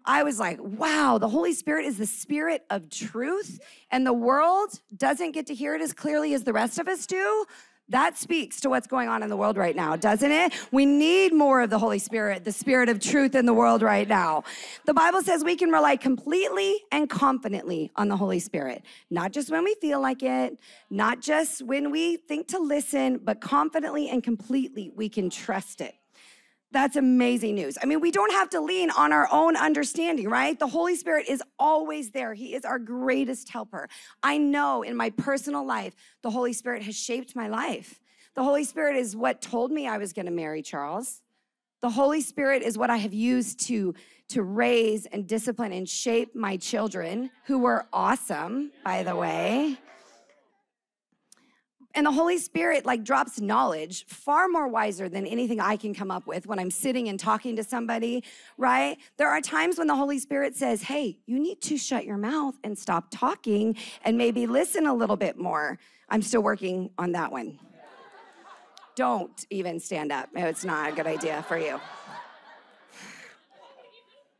I 0.06 0.22
was 0.22 0.38
like, 0.38 0.58
wow, 0.60 1.18
the 1.18 1.28
Holy 1.28 1.52
Spirit 1.52 1.84
is 1.84 1.98
the 1.98 2.06
spirit 2.06 2.64
of 2.70 2.88
truth, 2.90 3.60
and 3.90 4.06
the 4.06 4.12
world 4.12 4.80
doesn't 4.96 5.32
get 5.32 5.46
to 5.48 5.54
hear 5.54 5.74
it 5.74 5.82
as 5.82 5.92
clearly 5.92 6.34
as 6.34 6.44
the 6.44 6.52
rest 6.52 6.78
of 6.78 6.88
us 6.88 7.06
do. 7.06 7.44
That 7.88 8.18
speaks 8.18 8.60
to 8.62 8.68
what's 8.68 8.88
going 8.88 9.08
on 9.08 9.22
in 9.22 9.28
the 9.28 9.36
world 9.36 9.56
right 9.56 9.76
now, 9.76 9.94
doesn't 9.94 10.30
it? 10.30 10.52
We 10.72 10.86
need 10.86 11.32
more 11.32 11.60
of 11.60 11.70
the 11.70 11.78
Holy 11.78 12.00
Spirit, 12.00 12.44
the 12.44 12.50
spirit 12.50 12.88
of 12.88 12.98
truth 12.98 13.36
in 13.36 13.46
the 13.46 13.54
world 13.54 13.80
right 13.80 14.08
now. 14.08 14.42
The 14.86 14.94
Bible 14.94 15.22
says 15.22 15.44
we 15.44 15.54
can 15.54 15.70
rely 15.70 15.94
completely 15.94 16.80
and 16.90 17.08
confidently 17.08 17.92
on 17.94 18.08
the 18.08 18.16
Holy 18.16 18.40
Spirit, 18.40 18.82
not 19.10 19.32
just 19.32 19.50
when 19.50 19.62
we 19.62 19.76
feel 19.80 20.00
like 20.00 20.24
it, 20.24 20.58
not 20.90 21.20
just 21.20 21.62
when 21.62 21.92
we 21.92 22.16
think 22.16 22.48
to 22.48 22.58
listen, 22.58 23.20
but 23.22 23.40
confidently 23.40 24.08
and 24.08 24.20
completely 24.20 24.90
we 24.96 25.08
can 25.08 25.30
trust 25.30 25.80
it. 25.80 25.94
That's 26.72 26.96
amazing 26.96 27.54
news. 27.54 27.78
I 27.80 27.86
mean, 27.86 28.00
we 28.00 28.10
don't 28.10 28.32
have 28.32 28.50
to 28.50 28.60
lean 28.60 28.90
on 28.90 29.12
our 29.12 29.28
own 29.30 29.56
understanding, 29.56 30.28
right? 30.28 30.58
The 30.58 30.66
Holy 30.66 30.96
Spirit 30.96 31.26
is 31.28 31.42
always 31.58 32.10
there. 32.10 32.34
He 32.34 32.54
is 32.54 32.64
our 32.64 32.78
greatest 32.78 33.48
helper. 33.48 33.88
I 34.22 34.38
know 34.38 34.82
in 34.82 34.96
my 34.96 35.10
personal 35.10 35.64
life, 35.64 35.94
the 36.22 36.30
Holy 36.30 36.52
Spirit 36.52 36.82
has 36.82 36.96
shaped 36.96 37.36
my 37.36 37.48
life. 37.48 38.00
The 38.34 38.42
Holy 38.42 38.64
Spirit 38.64 38.96
is 38.96 39.16
what 39.16 39.40
told 39.40 39.70
me 39.70 39.86
I 39.86 39.98
was 39.98 40.12
going 40.12 40.26
to 40.26 40.32
marry 40.32 40.60
Charles. 40.60 41.22
The 41.82 41.90
Holy 41.90 42.20
Spirit 42.20 42.62
is 42.62 42.76
what 42.76 42.90
I 42.90 42.96
have 42.96 43.14
used 43.14 43.60
to, 43.68 43.94
to 44.30 44.42
raise 44.42 45.06
and 45.06 45.26
discipline 45.26 45.72
and 45.72 45.88
shape 45.88 46.34
my 46.34 46.56
children, 46.56 47.30
who 47.44 47.58
were 47.60 47.86
awesome, 47.92 48.72
by 48.84 49.04
the 49.04 49.14
way. 49.14 49.78
And 51.96 52.04
the 52.04 52.12
Holy 52.12 52.36
Spirit 52.36 52.84
like 52.84 53.04
drops 53.04 53.40
knowledge 53.40 54.04
far 54.06 54.48
more 54.48 54.68
wiser 54.68 55.08
than 55.08 55.26
anything 55.26 55.60
I 55.60 55.78
can 55.78 55.94
come 55.94 56.10
up 56.10 56.26
with 56.26 56.46
when 56.46 56.58
I'm 56.58 56.70
sitting 56.70 57.08
and 57.08 57.18
talking 57.18 57.56
to 57.56 57.64
somebody, 57.64 58.22
right? 58.58 58.98
There 59.16 59.30
are 59.30 59.40
times 59.40 59.78
when 59.78 59.86
the 59.86 59.96
Holy 59.96 60.18
Spirit 60.18 60.54
says, 60.54 60.82
Hey, 60.82 61.18
you 61.24 61.38
need 61.38 61.62
to 61.62 61.78
shut 61.78 62.04
your 62.04 62.18
mouth 62.18 62.54
and 62.62 62.78
stop 62.78 63.06
talking 63.10 63.76
and 64.04 64.18
maybe 64.18 64.46
listen 64.46 64.86
a 64.86 64.92
little 64.92 65.16
bit 65.16 65.38
more. 65.38 65.78
I'm 66.10 66.20
still 66.20 66.42
working 66.42 66.90
on 66.98 67.12
that 67.12 67.32
one. 67.32 67.58
Don't 68.94 69.46
even 69.48 69.80
stand 69.80 70.12
up. 70.12 70.28
Oh, 70.36 70.44
it's 70.44 70.66
not 70.66 70.90
a 70.90 70.92
good 70.94 71.06
idea 71.06 71.46
for 71.48 71.56
you. 71.56 71.80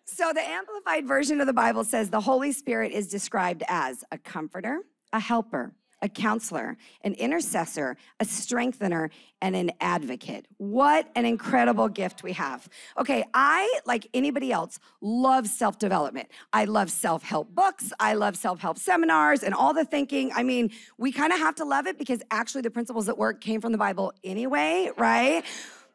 So, 0.05 0.33
the 0.33 0.41
Amplified 0.41 1.07
Version 1.07 1.41
of 1.41 1.47
the 1.47 1.53
Bible 1.53 1.85
says 1.85 2.11
the 2.11 2.21
Holy 2.21 2.53
Spirit 2.53 2.93
is 2.93 3.09
described 3.09 3.63
as 3.69 4.05
a 4.11 4.19
comforter, 4.19 4.81
a 5.13 5.21
helper, 5.21 5.75
a 6.03 6.09
counselor, 6.09 6.77
an 7.03 7.15
intercessor, 7.15 7.97
a 8.21 8.25
strengthener, 8.25 9.11
and 9.41 9.57
an 9.57 9.71
advocate. 9.81 10.47
What 10.59 11.09
an 11.15 11.25
incredible 11.25 11.89
gift 11.89 12.23
we 12.23 12.33
have. 12.33 12.69
Okay, 12.99 13.25
I, 13.35 13.81
like 13.87 14.07
anybody 14.15 14.53
else, 14.53 14.79
love 15.01 15.47
self 15.47 15.79
development. 15.79 16.29
I 16.53 16.65
love 16.65 16.91
self 16.91 17.23
help 17.23 17.55
books. 17.55 17.93
I 17.99 18.15
love 18.15 18.37
self 18.37 18.61
help 18.61 18.79
seminars 18.79 19.43
and 19.43 19.55
all 19.55 19.75
the 19.75 19.85
thinking. 19.85 20.31
I 20.35 20.43
mean, 20.43 20.71
we 20.99 21.13
kind 21.13 21.33
of 21.33 21.39
have 21.39 21.55
to 21.57 21.65
love 21.65 21.87
it 21.87 21.99
because 21.99 22.23
actually 22.31 22.63
the 22.63 22.71
principles 22.71 23.09
at 23.09 23.17
work 23.17 23.41
came 23.41 23.61
from 23.61 23.73
the 23.73 23.79
Bible 23.79 24.13
anyway, 24.25 24.91
right? 24.97 25.45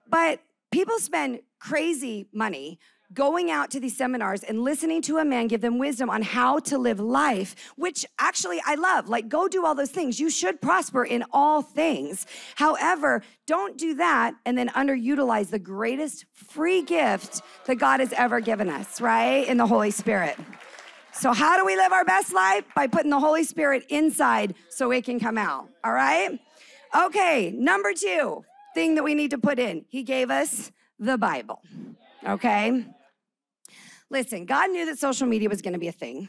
But 0.07 0.39
people 0.71 0.99
spend 0.99 1.41
crazy 1.59 2.27
money 2.33 2.79
going 3.13 3.51
out 3.51 3.71
to 3.71 3.79
these 3.79 3.95
seminars 3.95 4.43
and 4.43 4.63
listening 4.63 5.01
to 5.03 5.17
a 5.17 5.25
man 5.25 5.47
give 5.47 5.61
them 5.61 5.77
wisdom 5.77 6.09
on 6.09 6.21
how 6.21 6.59
to 6.59 6.77
live 6.77 6.99
life, 6.99 7.55
which 7.75 8.05
actually 8.19 8.61
I 8.65 8.75
love. 8.75 9.09
Like, 9.09 9.27
go 9.27 9.47
do 9.47 9.65
all 9.65 9.75
those 9.75 9.91
things. 9.91 10.19
You 10.19 10.29
should 10.29 10.61
prosper 10.61 11.03
in 11.03 11.23
all 11.31 11.61
things. 11.61 12.25
However, 12.55 13.23
don't 13.47 13.77
do 13.77 13.95
that 13.95 14.33
and 14.45 14.57
then 14.57 14.69
underutilize 14.69 15.49
the 15.49 15.59
greatest 15.59 16.25
free 16.33 16.81
gift 16.81 17.41
that 17.65 17.75
God 17.75 17.99
has 17.99 18.13
ever 18.13 18.39
given 18.39 18.69
us, 18.69 19.01
right? 19.01 19.47
In 19.47 19.57
the 19.57 19.67
Holy 19.67 19.91
Spirit. 19.91 20.37
So, 21.13 21.33
how 21.33 21.57
do 21.57 21.65
we 21.65 21.75
live 21.75 21.91
our 21.91 22.05
best 22.05 22.33
life? 22.33 22.63
By 22.75 22.87
putting 22.87 23.11
the 23.11 23.19
Holy 23.19 23.43
Spirit 23.43 23.85
inside 23.89 24.55
so 24.69 24.91
it 24.91 25.03
can 25.03 25.19
come 25.19 25.37
out, 25.37 25.67
all 25.83 25.91
right? 25.91 26.39
Okay, 26.95 27.51
number 27.51 27.93
two 27.93 28.45
thing 28.73 28.95
that 28.95 29.03
we 29.03 29.15
need 29.15 29.31
to 29.31 29.37
put 29.37 29.59
in, 29.59 29.85
He 29.89 30.03
gave 30.03 30.31
us 30.31 30.71
the 30.99 31.17
Bible, 31.17 31.61
okay? 32.25 32.85
Listen, 34.11 34.45
God 34.45 34.69
knew 34.69 34.85
that 34.85 34.99
social 34.99 35.25
media 35.25 35.49
was 35.49 35.61
gonna 35.61 35.79
be 35.79 35.87
a 35.87 35.93
thing. 35.93 36.27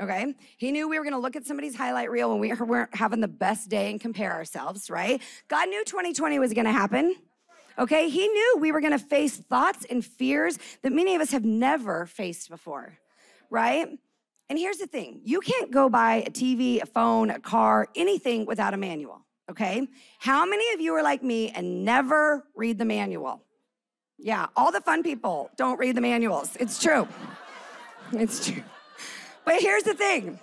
Okay. 0.00 0.34
He 0.56 0.72
knew 0.72 0.88
we 0.88 0.98
were 0.98 1.04
going 1.04 1.14
to 1.14 1.18
look 1.18 1.34
at 1.34 1.44
somebody's 1.44 1.74
highlight 1.74 2.08
reel 2.08 2.30
when 2.30 2.38
we 2.38 2.52
weren't 2.60 2.94
having 2.94 3.20
the 3.20 3.26
best 3.28 3.68
day 3.68 3.90
and 3.90 4.00
compare 4.00 4.32
ourselves, 4.32 4.90
right? 4.90 5.20
God 5.48 5.68
knew 5.68 5.84
2020 5.84 6.38
was 6.38 6.52
going 6.52 6.66
to 6.66 6.72
happen. 6.72 7.16
Okay. 7.78 8.08
He 8.08 8.28
knew 8.28 8.56
we 8.60 8.70
were 8.70 8.80
going 8.80 8.92
to 8.92 8.98
face 8.98 9.36
thoughts 9.36 9.84
and 9.90 10.04
fears 10.04 10.56
that 10.82 10.92
many 10.92 11.16
of 11.16 11.20
us 11.20 11.32
have 11.32 11.44
never 11.44 12.06
faced 12.06 12.48
before, 12.48 12.96
right? 13.50 13.88
And 14.48 14.58
here's 14.58 14.78
the 14.78 14.86
thing 14.86 15.20
you 15.24 15.40
can't 15.40 15.70
go 15.70 15.88
buy 15.88 16.22
a 16.26 16.30
TV, 16.30 16.80
a 16.80 16.86
phone, 16.86 17.30
a 17.30 17.40
car, 17.40 17.88
anything 17.96 18.46
without 18.46 18.74
a 18.74 18.76
manual. 18.76 19.26
Okay. 19.50 19.86
How 20.20 20.46
many 20.46 20.72
of 20.74 20.80
you 20.80 20.94
are 20.94 21.02
like 21.02 21.24
me 21.24 21.50
and 21.50 21.84
never 21.84 22.46
read 22.54 22.78
the 22.78 22.84
manual? 22.84 23.42
Yeah, 24.18 24.48
all 24.56 24.72
the 24.72 24.80
fun 24.80 25.02
people 25.02 25.50
don't 25.56 25.78
read 25.78 25.96
the 25.96 26.00
manuals. 26.00 26.56
It's 26.58 26.82
true. 26.82 27.06
It's 28.12 28.46
true. 28.46 28.62
But 29.44 29.60
here's 29.60 29.84
the 29.84 29.94
thing 29.94 30.40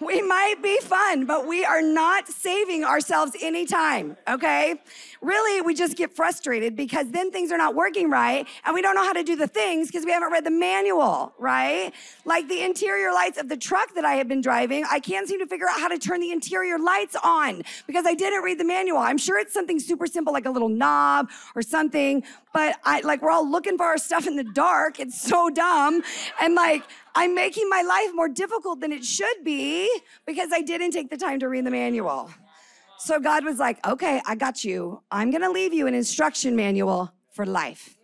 we 0.00 0.20
might 0.20 0.56
be 0.62 0.78
fun, 0.78 1.24
but 1.24 1.46
we 1.46 1.64
are 1.64 1.80
not 1.80 2.28
saving 2.28 2.84
ourselves 2.84 3.32
any 3.40 3.64
time, 3.64 4.16
okay? 4.28 4.74
Really, 5.22 5.62
we 5.62 5.74
just 5.74 5.96
get 5.96 6.14
frustrated 6.14 6.76
because 6.76 7.10
then 7.10 7.30
things 7.30 7.50
are 7.50 7.56
not 7.56 7.74
working 7.74 8.10
right 8.10 8.46
and 8.64 8.74
we 8.74 8.82
don't 8.82 8.94
know 8.94 9.04
how 9.04 9.14
to 9.14 9.22
do 9.22 9.36
the 9.36 9.46
things 9.46 9.88
because 9.88 10.04
we 10.04 10.12
haven't 10.12 10.30
read 10.30 10.44
the 10.44 10.50
manual, 10.50 11.32
right? 11.38 11.92
Like 12.26 12.46
the 12.48 12.62
interior 12.62 13.12
lights 13.12 13.38
of 13.38 13.48
the 13.48 13.56
truck 13.56 13.94
that 13.94 14.04
I 14.04 14.14
have 14.14 14.28
been 14.28 14.42
driving, 14.42 14.84
I 14.90 15.00
can't 15.00 15.26
seem 15.28 15.38
to 15.38 15.46
figure 15.46 15.66
out 15.68 15.80
how 15.80 15.88
to 15.88 15.98
turn 15.98 16.20
the 16.20 16.30
interior 16.30 16.78
lights 16.78 17.16
on 17.24 17.62
because 17.86 18.04
I 18.06 18.12
didn't 18.12 18.42
read 18.42 18.60
the 18.60 18.64
manual. 18.64 18.98
I'm 18.98 19.18
sure 19.18 19.38
it's 19.38 19.54
something 19.54 19.80
super 19.80 20.06
simple 20.06 20.32
like 20.32 20.44
a 20.44 20.50
little 20.50 20.68
knob 20.68 21.30
or 21.54 21.62
something, 21.62 22.22
but 22.52 22.76
I 22.84 23.00
like 23.00 23.22
we're 23.22 23.30
all 23.30 23.50
looking 23.50 23.78
for 23.78 23.86
our 23.86 23.98
stuff 23.98 24.26
in 24.26 24.36
the 24.36 24.44
dark. 24.44 25.00
It's 25.00 25.20
so 25.20 25.48
dumb. 25.48 26.02
And 26.40 26.54
like 26.54 26.82
I'm 27.16 27.34
making 27.34 27.70
my 27.70 27.80
life 27.80 28.14
more 28.14 28.28
difficult 28.28 28.80
than 28.80 28.92
it 28.92 29.02
should 29.02 29.42
be 29.42 29.90
because 30.26 30.50
I 30.52 30.60
didn't 30.60 30.90
take 30.90 31.08
the 31.08 31.16
time 31.16 31.40
to 31.40 31.48
read 31.48 31.64
the 31.64 31.70
manual. 31.70 32.30
So 32.98 33.18
God 33.18 33.42
was 33.42 33.58
like, 33.58 33.84
okay, 33.86 34.20
I 34.26 34.34
got 34.34 34.62
you. 34.62 35.00
I'm 35.10 35.30
gonna 35.30 35.50
leave 35.50 35.72
you 35.72 35.86
an 35.86 35.94
instruction 35.94 36.54
manual 36.54 37.10
for 37.32 37.46
life. 37.46 37.96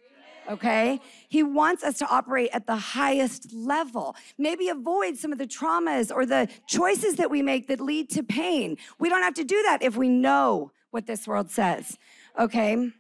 Okay? 0.49 0.99
He 1.29 1.43
wants 1.43 1.85
us 1.85 1.99
to 1.99 2.09
operate 2.09 2.51
at 2.55 2.67
the 2.67 2.77
highest 2.77 3.53
level. 3.53 4.17
Maybe 4.39 4.71
avoid 4.71 5.19
some 5.19 5.31
of 5.31 5.37
the 5.37 5.47
traumas 5.47 6.11
or 6.11 6.25
the 6.25 6.49
choices 6.67 7.17
that 7.17 7.31
we 7.31 7.43
make 7.43 7.69
that 7.69 7.83
lead 7.83 8.09
to 8.11 8.23
pain. 8.23 8.79
We 8.99 9.11
don't 9.11 9.23
have 9.23 9.35
to 9.35 9.45
do 9.45 9.63
that 9.65 9.83
if 9.83 9.95
we 9.95 10.09
know 10.09 10.73
what 10.91 11.07
this 11.07 11.29
world 11.29 11.51
says. 11.51 11.99
Okay? 12.39 12.91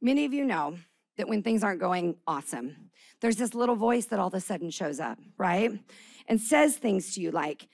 Many 0.00 0.24
of 0.24 0.32
you 0.32 0.44
know 0.44 0.78
that 1.16 1.28
when 1.28 1.42
things 1.42 1.64
aren't 1.64 1.80
going 1.80 2.14
awesome, 2.28 2.87
there's 3.20 3.36
this 3.36 3.54
little 3.54 3.76
voice 3.76 4.06
that 4.06 4.18
all 4.18 4.28
of 4.28 4.34
a 4.34 4.40
sudden 4.40 4.70
shows 4.70 5.00
up, 5.00 5.18
right? 5.36 5.72
And 6.28 6.40
says 6.40 6.76
things 6.76 7.14
to 7.14 7.20
you 7.20 7.30
like, 7.30 7.68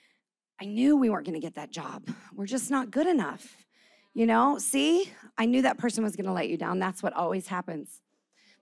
I 0.59 0.65
knew 0.65 0.95
we 0.95 1.09
weren't 1.09 1.25
gonna 1.25 1.39
get 1.39 1.55
that 1.55 1.71
job. 1.71 2.09
We're 2.33 2.45
just 2.45 2.71
not 2.71 2.91
good 2.91 3.07
enough. 3.07 3.65
You 4.13 4.25
know, 4.25 4.57
see, 4.57 5.11
I 5.37 5.45
knew 5.45 5.61
that 5.63 5.77
person 5.77 6.03
was 6.03 6.15
gonna 6.15 6.33
let 6.33 6.49
you 6.49 6.57
down. 6.57 6.79
That's 6.79 7.03
what 7.03 7.13
always 7.13 7.47
happens. 7.47 8.01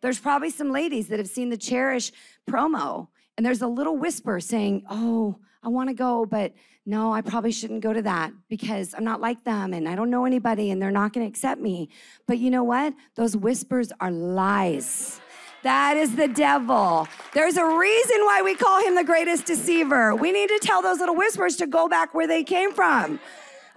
There's 0.02 0.20
probably 0.20 0.50
some 0.50 0.72
ladies 0.72 1.08
that 1.08 1.20
have 1.20 1.30
seen 1.30 1.50
the 1.50 1.58
Cherish 1.58 2.12
promo, 2.50 3.08
and 3.38 3.46
there's 3.46 3.62
a 3.62 3.68
little 3.68 3.96
whisper 3.96 4.40
saying, 4.40 4.84
Oh, 4.90 5.38
I 5.62 5.70
wanna 5.70 5.94
go, 5.94 6.26
but 6.26 6.54
no, 6.86 7.14
I 7.14 7.22
probably 7.22 7.52
shouldn't 7.52 7.82
go 7.82 7.94
to 7.94 8.02
that 8.02 8.34
because 8.50 8.94
I'm 8.94 9.06
not 9.06 9.22
like 9.22 9.44
them 9.46 9.74
and 9.74 9.88
I 9.88 9.96
don't 9.96 10.10
know 10.10 10.26
anybody 10.26 10.72
and 10.72 10.82
they're 10.82 10.92
not 10.92 11.14
gonna 11.14 11.28
accept 11.28 11.62
me. 11.62 11.90
But 12.28 12.40
you 12.40 12.50
know 12.50 12.64
what? 12.64 12.94
Those 13.16 13.38
whispers 13.38 13.92
are 14.02 14.12
lies. 14.12 15.22
That 15.64 15.96
is 15.96 16.16
the 16.18 16.28
devil. 16.28 17.08
There's 17.34 17.56
a 17.56 17.66
reason 17.66 18.18
why 18.26 18.42
we 18.44 18.54
call 18.54 18.82
him 18.84 18.96
the 18.96 19.04
greatest 19.04 19.46
deceiver. 19.46 20.14
We 20.14 20.34
need 20.34 20.50
to 20.50 20.60
tell 20.62 20.82
those 20.82 21.00
little 21.00 21.16
whispers 21.16 21.56
to 21.58 21.68
go 21.68 21.88
back 21.88 22.14
where 22.14 22.28
they 22.28 22.44
came 22.44 22.74
from. 22.74 23.20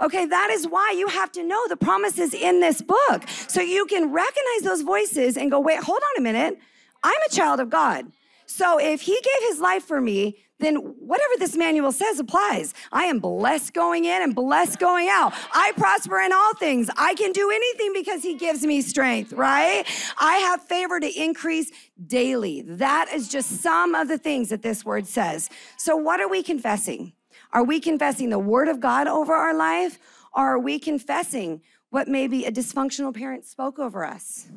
Okay, 0.00 0.26
that 0.26 0.50
is 0.50 0.66
why 0.66 0.94
you 0.96 1.06
have 1.06 1.30
to 1.32 1.44
know 1.44 1.66
the 1.68 1.76
promises 1.76 2.34
in 2.34 2.60
this 2.60 2.82
book. 2.82 3.22
So 3.46 3.60
you 3.60 3.86
can 3.86 4.12
recognize 4.12 4.62
those 4.62 4.82
voices 4.82 5.36
and 5.36 5.50
go, 5.50 5.60
wait, 5.60 5.78
hold 5.78 6.00
on 6.02 6.20
a 6.20 6.22
minute. 6.22 6.58
I'm 7.04 7.20
a 7.24 7.30
child 7.32 7.60
of 7.60 7.70
God. 7.70 8.10
So 8.46 8.78
if 8.78 9.02
he 9.02 9.12
gave 9.12 9.48
his 9.48 9.60
life 9.60 9.84
for 9.84 10.00
me, 10.00 10.38
then 10.58 10.76
whatever 10.76 11.32
this 11.38 11.56
manual 11.56 11.92
says 11.92 12.18
applies. 12.18 12.72
I 12.90 13.04
am 13.04 13.18
blessed 13.18 13.74
going 13.74 14.04
in 14.04 14.22
and 14.22 14.34
blessed 14.34 14.78
going 14.78 15.08
out. 15.08 15.34
I 15.52 15.72
prosper 15.76 16.20
in 16.20 16.32
all 16.32 16.54
things. 16.54 16.88
I 16.96 17.14
can 17.14 17.32
do 17.32 17.50
anything 17.50 17.92
because 17.92 18.22
he 18.22 18.34
gives 18.34 18.62
me 18.62 18.80
strength, 18.80 19.32
right? 19.32 19.84
I 20.18 20.36
have 20.36 20.62
favor 20.62 20.98
to 20.98 21.22
increase 21.22 21.70
daily. 22.06 22.62
That 22.62 23.08
is 23.12 23.28
just 23.28 23.60
some 23.60 23.94
of 23.94 24.08
the 24.08 24.18
things 24.18 24.48
that 24.48 24.62
this 24.62 24.84
word 24.84 25.06
says. 25.06 25.50
So, 25.76 25.96
what 25.96 26.20
are 26.20 26.28
we 26.28 26.42
confessing? 26.42 27.12
Are 27.52 27.64
we 27.64 27.80
confessing 27.80 28.30
the 28.30 28.38
word 28.38 28.68
of 28.68 28.80
God 28.80 29.06
over 29.06 29.34
our 29.34 29.54
life? 29.54 29.98
Or 30.34 30.54
are 30.54 30.58
we 30.58 30.78
confessing 30.78 31.62
what 31.90 32.08
maybe 32.08 32.44
a 32.44 32.52
dysfunctional 32.52 33.14
parent 33.14 33.46
spoke 33.46 33.78
over 33.78 34.04
us? 34.04 34.48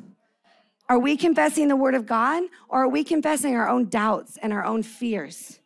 Are 0.88 0.98
we 0.98 1.16
confessing 1.16 1.68
the 1.68 1.76
word 1.76 1.94
of 1.94 2.04
God 2.04 2.42
or 2.68 2.82
are 2.82 2.88
we 2.88 3.04
confessing 3.04 3.54
our 3.54 3.68
own 3.68 3.88
doubts 3.88 4.36
and 4.42 4.52
our 4.52 4.64
own 4.64 4.82
fears? 4.82 5.59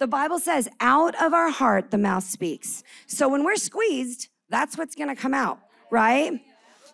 The 0.00 0.06
Bible 0.06 0.38
says, 0.38 0.66
out 0.80 1.14
of 1.22 1.34
our 1.34 1.50
heart, 1.50 1.90
the 1.90 1.98
mouth 1.98 2.24
speaks. 2.24 2.82
So 3.06 3.28
when 3.28 3.44
we're 3.44 3.56
squeezed, 3.56 4.28
that's 4.48 4.78
what's 4.78 4.94
gonna 4.94 5.14
come 5.14 5.34
out, 5.34 5.60
right? 5.90 6.40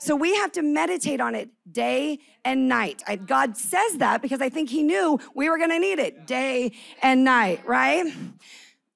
So 0.01 0.17
we 0.17 0.35
have 0.35 0.51
to 0.53 0.63
meditate 0.63 1.21
on 1.21 1.37
it 1.37 1.49
day 1.71 2.19
and 2.45 2.69
night. 2.69 3.05
I, 3.07 3.15
God 3.15 3.57
says 3.57 3.99
that 3.99 4.23
because 4.23 4.41
I 4.41 4.49
think 4.49 4.71
He 4.71 4.83
knew 4.83 5.21
we 5.37 5.49
were 5.49 5.57
gonna 5.57 5.79
need 5.79 6.01
it 6.01 6.27
day 6.27 6.73
and 7.01 7.23
night, 7.23 7.65
right? 7.65 8.13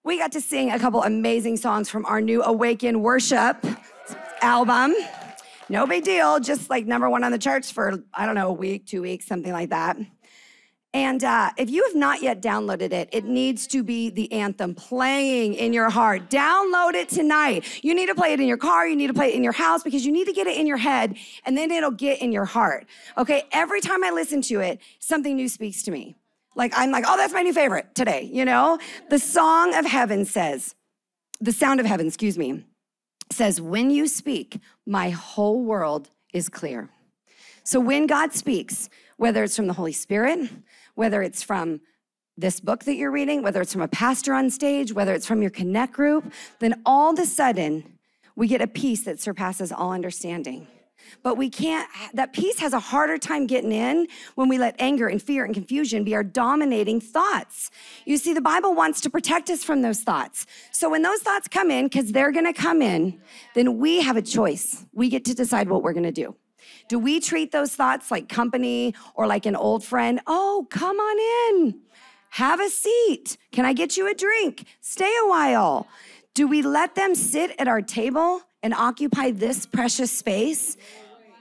We 0.02 0.18
got 0.18 0.32
to 0.32 0.40
sing 0.40 0.72
a 0.72 0.78
couple 0.80 1.04
amazing 1.04 1.58
songs 1.58 1.88
from 1.88 2.04
our 2.06 2.20
new 2.20 2.42
Awaken 2.42 3.02
Worship 3.02 3.64
album. 4.42 4.92
No 5.68 5.86
big 5.86 6.02
deal, 6.02 6.40
just 6.40 6.68
like 6.68 6.84
number 6.84 7.08
one 7.08 7.22
on 7.22 7.30
the 7.30 7.38
charts 7.38 7.70
for, 7.70 8.02
I 8.12 8.26
don't 8.26 8.34
know, 8.34 8.48
a 8.48 8.52
week, 8.52 8.86
two 8.86 9.02
weeks, 9.02 9.28
something 9.28 9.52
like 9.52 9.70
that. 9.70 9.96
And 10.92 11.22
uh, 11.22 11.50
if 11.56 11.70
you 11.70 11.84
have 11.84 11.94
not 11.94 12.20
yet 12.20 12.42
downloaded 12.42 12.92
it, 12.92 13.08
it 13.12 13.24
needs 13.24 13.68
to 13.68 13.84
be 13.84 14.10
the 14.10 14.30
anthem 14.32 14.74
playing 14.74 15.54
in 15.54 15.72
your 15.72 15.88
heart. 15.88 16.28
Download 16.28 16.94
it 16.94 17.08
tonight. 17.08 17.64
You 17.84 17.94
need 17.94 18.06
to 18.06 18.14
play 18.14 18.32
it 18.32 18.40
in 18.40 18.48
your 18.48 18.56
car, 18.56 18.88
you 18.88 18.96
need 18.96 19.06
to 19.06 19.14
play 19.14 19.28
it 19.28 19.36
in 19.36 19.44
your 19.44 19.52
house 19.52 19.84
because 19.84 20.04
you 20.04 20.10
need 20.10 20.26
to 20.26 20.32
get 20.32 20.48
it 20.48 20.56
in 20.56 20.66
your 20.66 20.78
head 20.78 21.16
and 21.46 21.56
then 21.56 21.70
it'll 21.70 21.92
get 21.92 22.20
in 22.20 22.32
your 22.32 22.44
heart. 22.44 22.86
Okay, 23.16 23.44
every 23.52 23.80
time 23.80 24.02
I 24.02 24.10
listen 24.10 24.42
to 24.42 24.60
it, 24.60 24.80
something 24.98 25.36
new 25.36 25.48
speaks 25.48 25.84
to 25.84 25.92
me. 25.92 26.16
Like, 26.56 26.72
I'm 26.74 26.90
like, 26.90 27.04
oh, 27.06 27.16
that's 27.16 27.32
my 27.32 27.42
new 27.42 27.52
favorite 27.52 27.94
today, 27.94 28.28
you 28.32 28.44
know? 28.44 28.78
The 29.08 29.20
song 29.20 29.74
of 29.76 29.86
heaven 29.86 30.24
says, 30.24 30.74
the 31.40 31.52
sound 31.52 31.78
of 31.78 31.86
heaven, 31.86 32.08
excuse 32.08 32.36
me, 32.36 32.64
says, 33.30 33.60
when 33.60 33.90
you 33.90 34.08
speak, 34.08 34.58
my 34.84 35.10
whole 35.10 35.62
world 35.62 36.10
is 36.32 36.48
clear. 36.48 36.90
So 37.62 37.78
when 37.78 38.08
God 38.08 38.32
speaks, 38.32 38.90
whether 39.16 39.44
it's 39.44 39.54
from 39.54 39.68
the 39.68 39.74
Holy 39.74 39.92
Spirit, 39.92 40.50
whether 41.00 41.22
it's 41.22 41.42
from 41.42 41.80
this 42.36 42.60
book 42.60 42.84
that 42.84 42.94
you're 42.94 43.10
reading, 43.10 43.40
whether 43.40 43.62
it's 43.62 43.72
from 43.72 43.80
a 43.80 43.88
pastor 43.88 44.34
on 44.34 44.50
stage, 44.50 44.92
whether 44.92 45.14
it's 45.14 45.26
from 45.26 45.40
your 45.40 45.50
connect 45.50 45.94
group, 45.94 46.30
then 46.58 46.74
all 46.84 47.14
of 47.14 47.18
a 47.18 47.24
sudden 47.24 47.96
we 48.36 48.46
get 48.46 48.60
a 48.60 48.66
peace 48.66 49.04
that 49.04 49.18
surpasses 49.18 49.72
all 49.72 49.92
understanding. 49.92 50.66
But 51.22 51.38
we 51.38 51.48
can't, 51.48 51.88
that 52.12 52.34
peace 52.34 52.58
has 52.58 52.74
a 52.74 52.78
harder 52.78 53.16
time 53.16 53.46
getting 53.46 53.72
in 53.72 54.08
when 54.34 54.50
we 54.50 54.58
let 54.58 54.76
anger 54.78 55.08
and 55.08 55.22
fear 55.22 55.46
and 55.46 55.54
confusion 55.54 56.04
be 56.04 56.14
our 56.14 56.22
dominating 56.22 57.00
thoughts. 57.00 57.70
You 58.04 58.18
see, 58.18 58.34
the 58.34 58.42
Bible 58.42 58.74
wants 58.74 59.00
to 59.00 59.08
protect 59.08 59.48
us 59.48 59.64
from 59.64 59.80
those 59.80 60.02
thoughts. 60.02 60.44
So 60.70 60.90
when 60.90 61.00
those 61.00 61.20
thoughts 61.20 61.48
come 61.48 61.70
in, 61.70 61.86
because 61.86 62.12
they're 62.12 62.30
gonna 62.30 62.52
come 62.52 62.82
in, 62.82 63.22
then 63.54 63.78
we 63.78 64.02
have 64.02 64.18
a 64.18 64.22
choice. 64.22 64.84
We 64.92 65.08
get 65.08 65.24
to 65.24 65.34
decide 65.34 65.70
what 65.70 65.82
we're 65.82 65.94
gonna 65.94 66.12
do. 66.12 66.36
Do 66.90 66.98
we 66.98 67.20
treat 67.20 67.52
those 67.52 67.76
thoughts 67.76 68.10
like 68.10 68.28
company 68.28 68.96
or 69.14 69.28
like 69.28 69.46
an 69.46 69.54
old 69.54 69.84
friend? 69.84 70.20
Oh, 70.26 70.66
come 70.70 70.96
on 70.96 71.54
in. 71.54 71.82
Have 72.30 72.58
a 72.58 72.68
seat. 72.68 73.38
Can 73.52 73.64
I 73.64 73.72
get 73.72 73.96
you 73.96 74.10
a 74.10 74.12
drink? 74.12 74.64
Stay 74.80 75.12
a 75.24 75.28
while. 75.28 75.86
Do 76.34 76.48
we 76.48 76.62
let 76.62 76.96
them 76.96 77.14
sit 77.14 77.54
at 77.60 77.68
our 77.68 77.80
table 77.80 78.42
and 78.64 78.74
occupy 78.74 79.30
this 79.30 79.66
precious 79.66 80.10
space? 80.10 80.76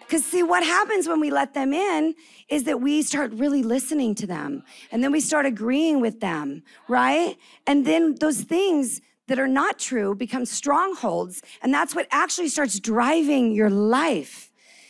Because, 0.01 0.23
see, 0.23 0.43
what 0.43 0.61
happens 0.61 1.07
when 1.07 1.19
we 1.19 1.31
let 1.31 1.55
them 1.55 1.73
in 1.73 2.13
is 2.47 2.65
that 2.65 2.79
we 2.79 3.01
start 3.01 3.33
really 3.33 3.63
listening 3.63 4.13
to 4.15 4.27
them 4.27 4.61
and 4.91 5.03
then 5.03 5.11
we 5.11 5.19
start 5.19 5.47
agreeing 5.47 5.99
with 5.99 6.19
them, 6.19 6.61
right? 6.87 7.37
And 7.65 7.87
then 7.87 8.13
those 8.19 8.41
things 8.41 9.01
that 9.25 9.39
are 9.39 9.47
not 9.47 9.79
true 9.79 10.13
become 10.13 10.45
strongholds, 10.45 11.41
and 11.63 11.73
that's 11.73 11.95
what 11.95 12.05
actually 12.11 12.49
starts 12.49 12.79
driving 12.79 13.51
your 13.51 13.71
life. 13.71 14.48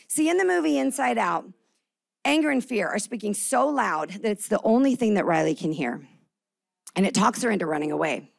See, 0.09 0.27
in 0.27 0.37
the 0.37 0.45
movie 0.45 0.79
Inside 0.79 1.19
Out, 1.19 1.45
anger 2.25 2.49
and 2.49 2.65
fear 2.65 2.87
are 2.87 2.97
speaking 2.97 3.35
so 3.35 3.67
loud 3.67 4.09
that 4.09 4.25
it's 4.25 4.47
the 4.47 4.59
only 4.63 4.95
thing 4.95 5.13
that 5.13 5.25
Riley 5.25 5.53
can 5.53 5.71
hear. 5.71 6.01
And 6.95 7.05
it 7.05 7.13
talks 7.13 7.43
her 7.43 7.51
into 7.51 7.67
running 7.67 7.91
away. 7.91 8.31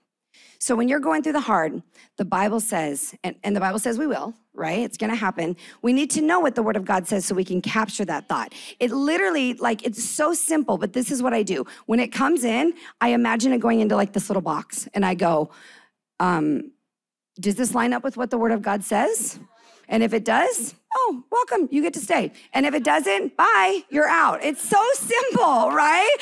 So 0.59 0.75
when 0.75 0.89
you're 0.89 1.01
going 1.01 1.23
through 1.23 1.35
the 1.35 1.41
hard, 1.41 1.81
the 2.17 2.25
Bible 2.25 2.59
says, 2.59 3.15
and, 3.23 3.37
and 3.45 3.55
the 3.55 3.61
Bible 3.61 3.79
says 3.79 3.99
we 3.99 4.09
will, 4.09 4.35
right? 4.53 4.81
It's 4.81 4.97
gonna 4.97 5.15
happen. 5.15 5.57
We 5.81 5.93
need 5.93 6.11
to 6.11 6.21
know 6.21 6.41
what 6.41 6.57
the 6.57 6.63
Word 6.63 6.77
of 6.77 6.85
God 6.85 7.07
says 7.07 7.25
so 7.25 7.37
we 7.37 7.45
can 7.45 7.63
capture 7.63 8.05
that 8.05 8.29
thought. 8.29 8.53
It 8.81 8.91
literally, 8.91 9.55
like, 9.55 9.87
it's 9.87 10.03
so 10.03 10.35
simple, 10.35 10.77
but 10.77 10.93
this 10.93 11.13
is 11.13 11.23
what 11.23 11.33
I 11.33 11.45
do. 11.45 11.65
When 11.87 12.01
it 12.01 12.09
comes 12.09 12.43
in, 12.43 12.75
I 13.01 13.11
imagine 13.11 13.53
it 13.53 13.59
going 13.59 13.79
into 13.79 13.95
like 13.95 14.13
this 14.13 14.29
little 14.29 14.43
box, 14.43 14.89
and 14.93 15.07
I 15.07 15.15
go, 15.15 15.51
um, 16.19 16.73
does 17.39 17.55
this 17.55 17.77
line 17.77 17.93
up 17.93 18.03
with 18.03 18.17
what 18.17 18.31
the 18.31 18.39
Word 18.39 18.51
of 18.51 18.61
God 18.61 18.83
says? 18.83 19.39
And 19.89 20.03
if 20.03 20.13
it 20.13 20.25
does, 20.25 20.75
oh, 20.95 21.25
welcome, 21.31 21.69
you 21.71 21.83
get 21.83 21.95
to 21.95 22.01
stay. 22.01 22.33
And 22.53 22.67
if 22.67 22.75
it 22.75 22.85
doesn't, 22.85 23.37
bye, 23.37 23.85
you're 23.91 24.09
out. 24.09 24.43
It's 24.43 24.69
so 24.69 24.83
simple, 24.95 25.71
right? 25.73 26.17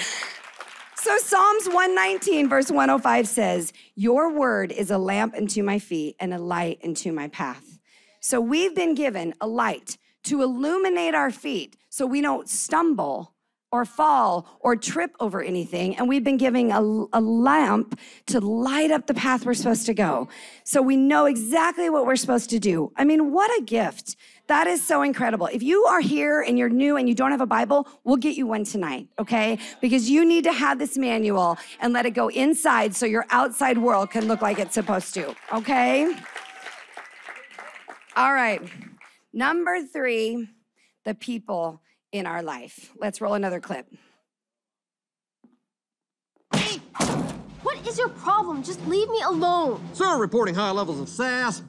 So 0.96 1.16
Psalms 1.18 1.66
119, 1.68 2.48
verse 2.48 2.70
105 2.70 3.28
says, 3.28 3.72
Your 3.94 4.33
word 4.33 4.72
is 4.72 4.90
a 4.90 4.98
lamp 4.98 5.35
unto 5.35 5.62
my 5.62 5.78
feet 5.78 6.16
and 6.18 6.35
a 6.35 6.38
light 6.38 6.81
unto 6.85 7.12
my 7.12 7.28
path. 7.28 7.78
So 8.20 8.40
we've 8.40 8.74
been 8.74 8.94
given 8.94 9.33
a 9.40 9.46
light 9.46 9.96
to 10.24 10.42
illuminate 10.42 11.14
our 11.14 11.31
feet 11.31 11.76
so 11.88 12.04
we 12.04 12.20
don't 12.20 12.48
stumble 12.48 13.35
or 13.70 13.85
fall 13.85 14.59
or 14.61 14.76
trip 14.76 15.14
over 15.20 15.42
anything. 15.42 15.96
And 15.96 16.09
we've 16.09 16.24
been 16.24 16.37
giving 16.37 16.72
a, 16.72 16.81
a, 17.12 17.20
lamp 17.20 17.98
to 18.26 18.40
light 18.40 18.90
up 18.90 19.07
the 19.07 19.14
path 19.14 19.44
we're 19.44 19.54
supposed 19.54 19.87
to 19.87 19.94
go. 19.94 20.28
So 20.64 20.81
we 20.81 20.96
know 20.96 21.26
exactly 21.26 21.90
what 21.90 22.07
we're 22.07 22.16
supposed 22.16 22.50
to 22.50 22.59
do. 22.59 22.92
I 22.96 23.04
mean, 23.04 23.31
what 23.31 23.50
a 23.61 23.62
gift. 23.62 24.16
That 24.48 24.66
is 24.66 24.82
so 24.82 25.02
incredible. 25.02 25.46
If 25.46 25.62
you 25.62 25.84
are 25.84 26.00
here 26.00 26.40
and 26.40 26.58
you're 26.58 26.70
new 26.70 26.96
and 26.96 27.06
you 27.06 27.14
don't 27.14 27.30
have 27.32 27.42
a 27.42 27.46
Bible, 27.46 27.87
we'll 28.04 28.16
get 28.16 28.34
you 28.34 28.46
one 28.46 28.64
tonight, 28.64 29.08
okay? 29.18 29.58
Because 29.82 30.08
you 30.08 30.24
need 30.24 30.44
to 30.44 30.52
have 30.52 30.78
this 30.78 30.96
manual 30.96 31.58
and 31.80 31.92
let 31.92 32.06
it 32.06 32.12
go 32.12 32.28
inside 32.28 32.96
so 32.96 33.04
your 33.04 33.26
outside 33.30 33.76
world 33.76 34.11
can 34.11 34.26
look 34.26 34.40
like 34.40 34.58
it's 34.58 34.72
supposed 34.72 35.12
to, 35.14 35.34
okay? 35.52 36.16
All 38.16 38.32
right. 38.32 38.62
Number 39.34 39.82
three, 39.82 40.48
the 41.04 41.14
people 41.14 41.82
in 42.11 42.24
our 42.24 42.42
life. 42.42 42.90
Let's 42.98 43.20
roll 43.20 43.34
another 43.34 43.61
clip. 43.61 43.87
What 47.62 47.87
is 47.87 47.98
your 47.98 48.08
problem? 48.08 48.62
Just 48.62 48.84
leave 48.87 49.11
me 49.11 49.20
alone. 49.26 49.87
Sir, 49.92 50.16
reporting 50.16 50.54
high 50.54 50.70
levels 50.70 51.00
of 51.00 51.08
sass. 51.11 51.62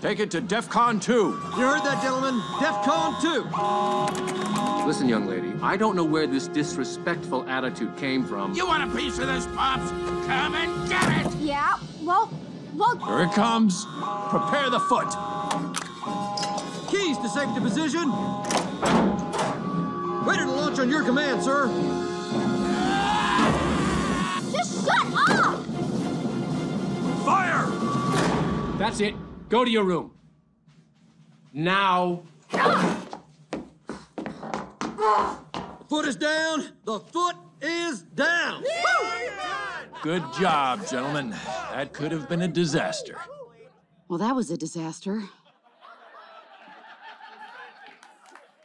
Take 0.00 0.20
it 0.20 0.30
to 0.32 0.40
DEFCON 0.40 1.00
2. 1.00 1.12
You 1.12 1.30
heard 1.32 1.82
that, 1.82 2.02
gentlemen? 2.02 2.40
DEFCON 2.60 3.20
2. 4.80 4.86
Listen, 4.86 5.08
young 5.08 5.26
lady, 5.26 5.52
I 5.62 5.76
don't 5.78 5.96
know 5.96 6.04
where 6.04 6.26
this 6.26 6.46
disrespectful 6.48 7.48
attitude 7.48 7.96
came 7.96 8.24
from. 8.24 8.52
You 8.54 8.66
want 8.66 8.82
a 8.90 8.94
piece 8.94 9.18
of 9.18 9.28
this, 9.28 9.46
Pops? 9.54 9.88
Come 10.26 10.54
and 10.54 10.88
get 10.90 11.26
it! 11.26 11.32
Yeah, 11.36 11.78
well, 12.02 12.30
well... 12.74 12.98
Here 12.98 13.22
it 13.22 13.32
comes. 13.32 13.86
Prepare 14.28 14.68
the 14.68 14.80
foot. 14.80 15.08
Keys 16.90 17.16
to 17.18 17.28
safety 17.30 17.60
position. 17.60 18.10
Ready 20.26 20.42
to 20.42 20.50
launch 20.50 20.78
on 20.78 20.90
your 20.90 21.02
command, 21.02 21.42
sir. 21.42 21.68
Just 24.52 24.84
shut 24.84 25.06
up! 25.30 25.64
Fire! 27.24 27.66
That's 28.76 29.00
it. 29.00 29.14
Go 29.54 29.64
to 29.64 29.70
your 29.70 29.84
room. 29.84 30.10
Now. 31.52 32.24
Foot 35.88 36.06
is 36.06 36.16
down. 36.16 36.72
The 36.84 36.98
foot 36.98 37.36
is 37.62 38.02
down. 38.02 38.64
Good 40.02 40.24
job, 40.40 40.84
gentlemen. 40.88 41.30
That 41.70 41.92
could 41.92 42.10
have 42.10 42.28
been 42.28 42.42
a 42.42 42.48
disaster. 42.48 43.20
Well, 44.08 44.18
that 44.18 44.34
was 44.34 44.50
a 44.50 44.56
disaster. 44.56 45.22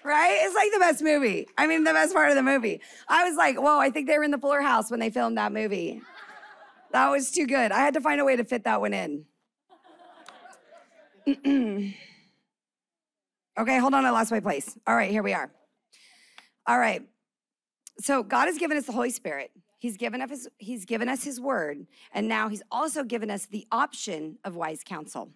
Right? 0.03 0.39
It's 0.41 0.55
like 0.55 0.71
the 0.73 0.79
best 0.79 1.03
movie. 1.03 1.47
I 1.55 1.67
mean, 1.67 1.83
the 1.83 1.93
best 1.93 2.15
part 2.15 2.29
of 2.29 2.35
the 2.35 2.41
movie. 2.41 2.81
I 3.07 3.29
was 3.29 3.37
like, 3.37 3.61
whoa, 3.61 3.77
I 3.77 3.91
think 3.91 4.07
they 4.07 4.17
were 4.17 4.23
in 4.23 4.31
the 4.31 4.39
Fuller 4.39 4.61
House 4.61 4.89
when 4.89 4.99
they 4.99 5.11
filmed 5.11 5.37
that 5.37 5.53
movie. 5.53 6.01
That 6.93 7.11
was 7.11 7.29
too 7.29 7.45
good. 7.45 7.71
I 7.71 7.77
had 7.77 7.93
to 7.93 8.01
find 8.01 8.19
a 8.19 8.25
way 8.25 8.35
to 8.35 8.43
fit 8.43 8.63
that 8.63 8.81
one 8.81 8.95
in. 8.95 9.25
okay, 11.27 11.93
hold 13.57 13.93
on. 13.93 14.05
I 14.05 14.09
lost 14.09 14.31
my 14.31 14.39
place. 14.39 14.77
All 14.87 14.95
right, 14.95 15.11
here 15.11 15.23
we 15.23 15.33
are. 15.33 15.51
All 16.67 16.79
right. 16.79 17.03
So 17.99 18.23
God 18.23 18.45
has 18.45 18.57
given 18.57 18.77
us 18.77 18.85
the 18.85 18.91
Holy 18.91 19.09
Spirit. 19.09 19.51
He's 19.79 19.97
given 19.97 20.21
us 20.21 20.29
his, 20.29 20.49
he's 20.57 20.85
given 20.85 21.07
us 21.07 21.23
his 21.23 21.39
word, 21.39 21.87
and 22.13 22.27
now 22.27 22.49
he's 22.49 22.61
also 22.69 23.03
given 23.03 23.31
us 23.31 23.45
the 23.45 23.65
option 23.71 24.37
of 24.43 24.55
wise 24.55 24.83
counsel. 24.83 25.29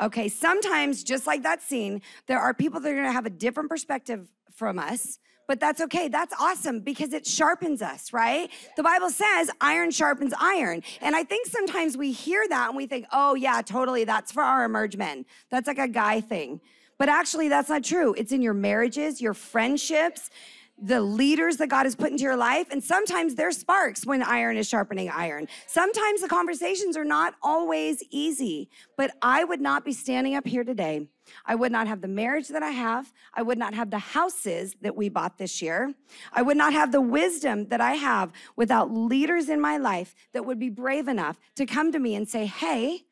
Okay, 0.00 0.28
sometimes 0.28 1.02
just 1.02 1.26
like 1.26 1.42
that 1.42 1.62
scene, 1.62 2.02
there 2.26 2.38
are 2.38 2.54
people 2.54 2.80
that 2.80 2.88
are 2.88 2.94
going 2.94 3.06
to 3.06 3.12
have 3.12 3.26
a 3.26 3.30
different 3.30 3.68
perspective 3.68 4.28
from 4.54 4.78
us, 4.78 5.18
but 5.46 5.60
that's 5.60 5.80
okay. 5.80 6.08
That's 6.08 6.34
awesome 6.40 6.80
because 6.80 7.12
it 7.12 7.26
sharpens 7.26 7.82
us, 7.82 8.12
right? 8.12 8.50
The 8.76 8.82
Bible 8.82 9.10
says 9.10 9.50
iron 9.60 9.90
sharpens 9.90 10.34
iron. 10.38 10.82
And 11.00 11.14
I 11.14 11.24
think 11.24 11.46
sometimes 11.46 11.96
we 11.96 12.12
hear 12.12 12.44
that 12.48 12.68
and 12.68 12.76
we 12.76 12.86
think, 12.86 13.06
oh, 13.12 13.34
yeah, 13.34 13.62
totally, 13.62 14.04
that's 14.04 14.32
for 14.32 14.42
our 14.42 14.64
emerge 14.64 14.96
men. 14.96 15.24
That's 15.50 15.66
like 15.66 15.78
a 15.78 15.88
guy 15.88 16.20
thing. 16.20 16.60
But 16.98 17.08
actually, 17.08 17.48
that's 17.48 17.68
not 17.68 17.84
true. 17.84 18.14
It's 18.16 18.32
in 18.32 18.40
your 18.40 18.54
marriages, 18.54 19.20
your 19.20 19.34
friendships. 19.34 20.30
The 20.78 21.00
leaders 21.00 21.56
that 21.56 21.68
God 21.68 21.84
has 21.84 21.96
put 21.96 22.10
into 22.10 22.22
your 22.22 22.36
life. 22.36 22.66
And 22.70 22.84
sometimes 22.84 23.34
there's 23.34 23.56
sparks 23.56 24.04
when 24.04 24.22
iron 24.22 24.56
is 24.56 24.68
sharpening 24.68 25.10
iron. 25.10 25.48
Sometimes 25.66 26.20
the 26.20 26.28
conversations 26.28 26.96
are 26.96 27.04
not 27.04 27.34
always 27.42 28.02
easy, 28.10 28.68
but 28.96 29.10
I 29.22 29.44
would 29.44 29.60
not 29.60 29.84
be 29.84 29.92
standing 29.92 30.34
up 30.34 30.46
here 30.46 30.64
today. 30.64 31.08
I 31.44 31.54
would 31.54 31.72
not 31.72 31.86
have 31.88 32.02
the 32.02 32.08
marriage 32.08 32.48
that 32.48 32.62
I 32.62 32.70
have. 32.70 33.12
I 33.34 33.42
would 33.42 33.58
not 33.58 33.74
have 33.74 33.90
the 33.90 33.98
houses 33.98 34.76
that 34.82 34.94
we 34.94 35.08
bought 35.08 35.38
this 35.38 35.62
year. 35.62 35.94
I 36.32 36.42
would 36.42 36.56
not 36.56 36.72
have 36.72 36.92
the 36.92 37.00
wisdom 37.00 37.68
that 37.68 37.80
I 37.80 37.94
have 37.94 38.32
without 38.54 38.92
leaders 38.92 39.48
in 39.48 39.60
my 39.60 39.78
life 39.78 40.14
that 40.34 40.44
would 40.44 40.58
be 40.58 40.68
brave 40.68 41.08
enough 41.08 41.40
to 41.56 41.66
come 41.66 41.90
to 41.92 41.98
me 41.98 42.14
and 42.14 42.28
say, 42.28 42.46
Hey, 42.46 43.02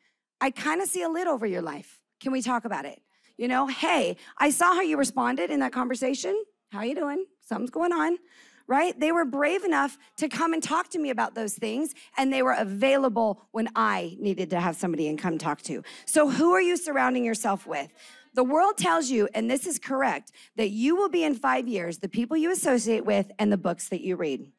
I 0.41 0.51
kind 0.51 0.83
of 0.83 0.89
see 0.89 1.03
a 1.03 1.09
lid 1.09 1.27
over 1.27 1.47
your 1.47 1.63
life. 1.63 2.01
Can 2.21 2.31
we 2.31 2.43
talk 2.43 2.65
about 2.65 2.85
it? 2.85 3.01
You 3.37 3.49
know, 3.49 3.67
hey, 3.67 4.17
I 4.39 4.51
saw 4.51 4.75
how 4.75 4.83
you 4.83 4.97
responded 4.97 5.51
in 5.51 5.61
that 5.61 5.73
conversation. 5.73 6.45
How 6.75 6.83
you 6.83 6.97
doing? 6.97 7.27
Something's 7.41 7.71
going 7.71 7.93
on, 7.93 8.19
right? 8.67 8.99
They 8.99 9.13
were 9.13 9.25
brave 9.25 9.63
enough 9.63 9.97
to 10.17 10.29
come 10.29 10.53
and 10.53 10.61
talk 10.61 10.89
to 10.89 10.99
me 10.99 11.11
about 11.11 11.37
those 11.37 11.55
things, 11.55 11.95
and 12.17 12.33
they 12.33 12.43
were 12.43 12.57
available 12.59 13.47
when 13.53 13.69
I 13.77 14.17
needed 14.19 14.51
to 14.51 14.59
have 14.59 14.75
somebody 14.75 15.07
and 15.07 15.17
come 15.17 15.39
talk 15.39 15.63
to. 15.63 15.85
So, 16.05 16.29
who 16.29 16.53
are 16.53 16.61
you 16.61 16.77
surrounding 16.77 17.25
yourself 17.25 17.65
with? 17.65 17.93
The 18.35 18.43
world 18.43 18.77
tells 18.77 19.09
you, 19.09 19.29
and 19.37 19.49
this 19.49 19.69
is 19.69 19.79
correct, 19.79 20.33
that 20.57 20.71
you 20.71 20.97
will 20.97 21.09
be 21.09 21.23
in 21.23 21.37
five 21.37 21.69
years 21.69 21.99
the 21.99 22.09
people 22.09 22.37
you 22.37 22.51
associate 22.51 23.07
with 23.07 23.31
and 23.39 23.53
the 23.53 23.57
books 23.57 23.89
that 23.91 24.01
you 24.01 24.17
read. 24.17 24.51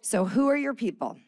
So, 0.00 0.26
who 0.26 0.46
are 0.46 0.56
your 0.56 0.74
people? 0.74 1.18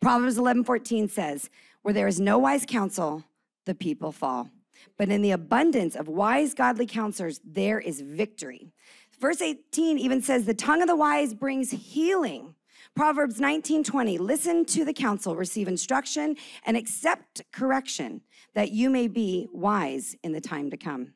Proverbs 0.00 0.38
11 0.38 0.64
14 0.64 1.08
says, 1.08 1.50
Where 1.82 1.94
there 1.94 2.08
is 2.08 2.18
no 2.18 2.36
wise 2.36 2.66
counsel, 2.66 3.22
the 3.64 3.76
people 3.76 4.10
fall. 4.10 4.50
But 4.96 5.08
in 5.08 5.22
the 5.22 5.30
abundance 5.30 5.94
of 5.94 6.08
wise, 6.08 6.54
godly 6.54 6.86
counselors, 6.86 7.40
there 7.44 7.78
is 7.78 8.00
victory. 8.00 8.72
Verse 9.20 9.40
18 9.40 9.98
even 9.98 10.20
says, 10.22 10.44
The 10.44 10.54
tongue 10.54 10.82
of 10.82 10.88
the 10.88 10.96
wise 10.96 11.34
brings 11.34 11.70
healing. 11.70 12.54
Proverbs 12.94 13.40
19 13.40 13.84
20, 13.84 14.18
listen 14.18 14.64
to 14.66 14.84
the 14.84 14.92
counsel, 14.92 15.36
receive 15.36 15.68
instruction, 15.68 16.36
and 16.64 16.76
accept 16.76 17.42
correction, 17.52 18.22
that 18.54 18.72
you 18.72 18.88
may 18.88 19.06
be 19.06 19.48
wise 19.52 20.16
in 20.22 20.32
the 20.32 20.40
time 20.40 20.70
to 20.70 20.76
come. 20.76 21.12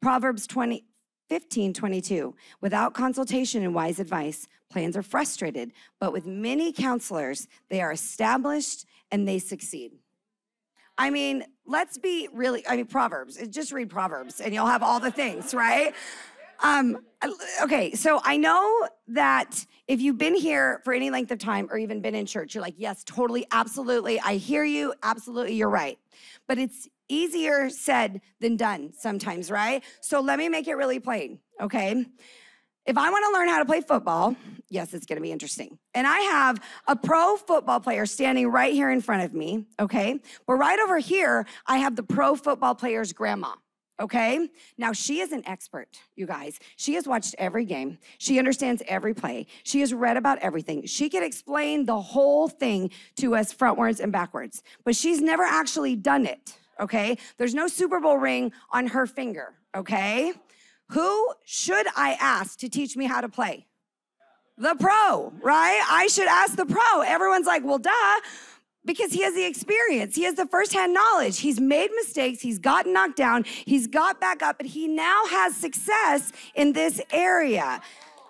Proverbs 0.00 0.46
20, 0.46 0.84
15 1.28 1.72
22, 1.72 2.34
without 2.60 2.92
consultation 2.92 3.62
and 3.62 3.74
wise 3.74 3.98
advice, 3.98 4.46
plans 4.70 4.96
are 4.96 5.02
frustrated, 5.02 5.72
but 5.98 6.12
with 6.12 6.26
many 6.26 6.72
counselors, 6.72 7.48
they 7.70 7.80
are 7.80 7.92
established 7.92 8.84
and 9.10 9.26
they 9.26 9.38
succeed. 9.38 9.92
I 10.98 11.08
mean, 11.08 11.44
let's 11.66 11.96
be 11.96 12.28
really, 12.32 12.66
I 12.68 12.76
mean, 12.76 12.86
Proverbs, 12.86 13.38
just 13.48 13.72
read 13.72 13.88
Proverbs 13.88 14.40
and 14.40 14.52
you'll 14.52 14.66
have 14.66 14.82
all 14.82 15.00
the 15.00 15.10
things, 15.10 15.54
right? 15.54 15.94
Um, 16.62 16.98
okay, 17.62 17.92
so 17.92 18.20
I 18.24 18.36
know 18.36 18.88
that 19.08 19.66
if 19.88 20.00
you've 20.00 20.18
been 20.18 20.34
here 20.34 20.80
for 20.84 20.92
any 20.92 21.10
length 21.10 21.30
of 21.32 21.38
time 21.38 21.68
or 21.70 21.78
even 21.78 22.00
been 22.00 22.14
in 22.14 22.24
church, 22.24 22.54
you're 22.54 22.62
like, 22.62 22.76
yes, 22.78 23.02
totally, 23.04 23.46
absolutely. 23.50 24.20
I 24.20 24.36
hear 24.36 24.64
you. 24.64 24.94
Absolutely, 25.02 25.54
you're 25.54 25.68
right. 25.68 25.98
But 26.46 26.58
it's 26.58 26.88
easier 27.08 27.68
said 27.68 28.20
than 28.40 28.56
done 28.56 28.92
sometimes, 28.96 29.50
right? 29.50 29.82
So 30.00 30.20
let 30.20 30.38
me 30.38 30.48
make 30.48 30.68
it 30.68 30.74
really 30.74 31.00
plain, 31.00 31.40
okay? 31.60 32.06
If 32.86 32.98
I 32.98 33.10
want 33.10 33.24
to 33.28 33.38
learn 33.38 33.48
how 33.48 33.58
to 33.58 33.64
play 33.64 33.80
football, 33.80 34.34
yes, 34.68 34.94
it's 34.94 35.06
going 35.06 35.16
to 35.16 35.22
be 35.22 35.30
interesting. 35.30 35.78
And 35.94 36.06
I 36.06 36.18
have 36.18 36.60
a 36.88 36.96
pro 36.96 37.36
football 37.36 37.80
player 37.80 38.06
standing 38.06 38.48
right 38.48 38.72
here 38.72 38.90
in 38.90 39.00
front 39.00 39.22
of 39.22 39.34
me, 39.34 39.66
okay? 39.78 40.20
But 40.46 40.54
right 40.54 40.78
over 40.80 40.98
here, 40.98 41.46
I 41.66 41.78
have 41.78 41.94
the 41.96 42.02
pro 42.02 42.34
football 42.34 42.74
player's 42.74 43.12
grandma. 43.12 43.52
Okay? 44.02 44.48
Now, 44.76 44.92
she 44.92 45.20
is 45.20 45.30
an 45.30 45.44
expert, 45.46 45.86
you 46.16 46.26
guys. 46.26 46.58
She 46.74 46.94
has 46.94 47.06
watched 47.06 47.36
every 47.38 47.64
game. 47.64 47.98
She 48.18 48.36
understands 48.36 48.82
every 48.88 49.14
play. 49.14 49.46
She 49.62 49.78
has 49.78 49.94
read 49.94 50.16
about 50.16 50.40
everything. 50.40 50.84
She 50.86 51.08
can 51.08 51.22
explain 51.22 51.86
the 51.86 52.00
whole 52.00 52.48
thing 52.48 52.90
to 53.18 53.36
us 53.36 53.54
frontwards 53.54 54.00
and 54.00 54.10
backwards, 54.10 54.64
but 54.84 54.96
she's 54.96 55.20
never 55.20 55.44
actually 55.44 55.94
done 55.94 56.26
it. 56.26 56.56
Okay? 56.80 57.16
There's 57.38 57.54
no 57.54 57.68
Super 57.68 58.00
Bowl 58.00 58.18
ring 58.18 58.50
on 58.70 58.88
her 58.88 59.06
finger. 59.06 59.54
Okay? 59.76 60.32
Who 60.88 61.32
should 61.44 61.86
I 61.94 62.16
ask 62.20 62.58
to 62.58 62.68
teach 62.68 62.96
me 62.96 63.04
how 63.04 63.20
to 63.20 63.28
play? 63.28 63.66
The 64.58 64.74
pro, 64.78 65.32
right? 65.42 65.80
I 65.90 66.08
should 66.08 66.28
ask 66.28 66.56
the 66.56 66.66
pro. 66.66 67.02
Everyone's 67.02 67.46
like, 67.46 67.64
well, 67.64 67.78
duh 67.78 68.20
because 68.84 69.12
he 69.12 69.22
has 69.22 69.34
the 69.34 69.44
experience. 69.44 70.16
He 70.16 70.24
has 70.24 70.34
the 70.34 70.46
firsthand 70.46 70.92
knowledge. 70.94 71.38
He's 71.38 71.60
made 71.60 71.90
mistakes. 71.94 72.40
He's 72.40 72.58
gotten 72.58 72.92
knocked 72.92 73.16
down. 73.16 73.44
He's 73.44 73.86
got 73.86 74.20
back 74.20 74.42
up, 74.42 74.58
but 74.58 74.66
he 74.66 74.88
now 74.88 75.26
has 75.26 75.56
success 75.56 76.32
in 76.54 76.72
this 76.72 77.00
area. 77.12 77.80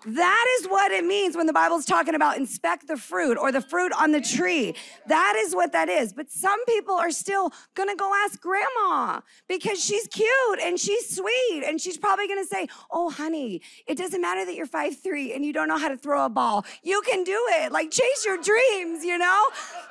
That 0.04 0.58
is 0.58 0.66
what 0.66 0.90
it 0.90 1.04
means 1.04 1.36
when 1.36 1.46
the 1.46 1.52
Bible's 1.52 1.84
talking 1.84 2.14
about 2.14 2.36
inspect 2.36 2.88
the 2.88 2.96
fruit 2.96 3.38
or 3.38 3.52
the 3.52 3.60
fruit 3.60 3.92
on 3.98 4.10
the 4.10 4.20
tree. 4.20 4.74
That 5.06 5.34
is 5.38 5.54
what 5.54 5.72
that 5.72 5.88
is. 5.88 6.12
But 6.12 6.30
some 6.30 6.64
people 6.64 6.94
are 6.94 7.12
still 7.12 7.52
gonna 7.74 7.94
go 7.94 8.12
ask 8.24 8.40
grandma 8.40 9.20
because 9.48 9.82
she's 9.82 10.08
cute 10.08 10.60
and 10.60 10.78
she's 10.78 11.16
sweet 11.16 11.64
and 11.64 11.80
she's 11.80 11.98
probably 11.98 12.26
gonna 12.26 12.44
say, 12.44 12.66
Oh, 12.90 13.10
honey, 13.10 13.62
it 13.86 13.96
doesn't 13.96 14.20
matter 14.20 14.44
that 14.44 14.54
you're 14.54 14.66
five 14.66 15.00
three 15.00 15.32
and 15.34 15.44
you 15.44 15.52
don't 15.52 15.68
know 15.68 15.78
how 15.78 15.88
to 15.88 15.96
throw 15.96 16.24
a 16.24 16.28
ball. 16.28 16.64
You 16.82 17.00
can 17.02 17.22
do 17.22 17.38
it. 17.60 17.70
Like 17.70 17.90
chase 17.90 18.24
your 18.24 18.38
dreams, 18.38 19.04
you 19.04 19.18
know? 19.18 19.44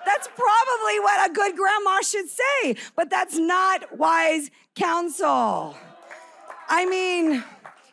That's 0.06 0.28
probably 0.28 1.00
what 1.00 1.30
a 1.30 1.34
good 1.34 1.56
grandma 1.56 2.02
should 2.02 2.28
say, 2.30 2.76
but 2.96 3.10
that's 3.10 3.38
not 3.38 3.98
wise 3.98 4.52
counsel. 4.76 5.78
I 6.68 6.86
mean, 6.86 7.44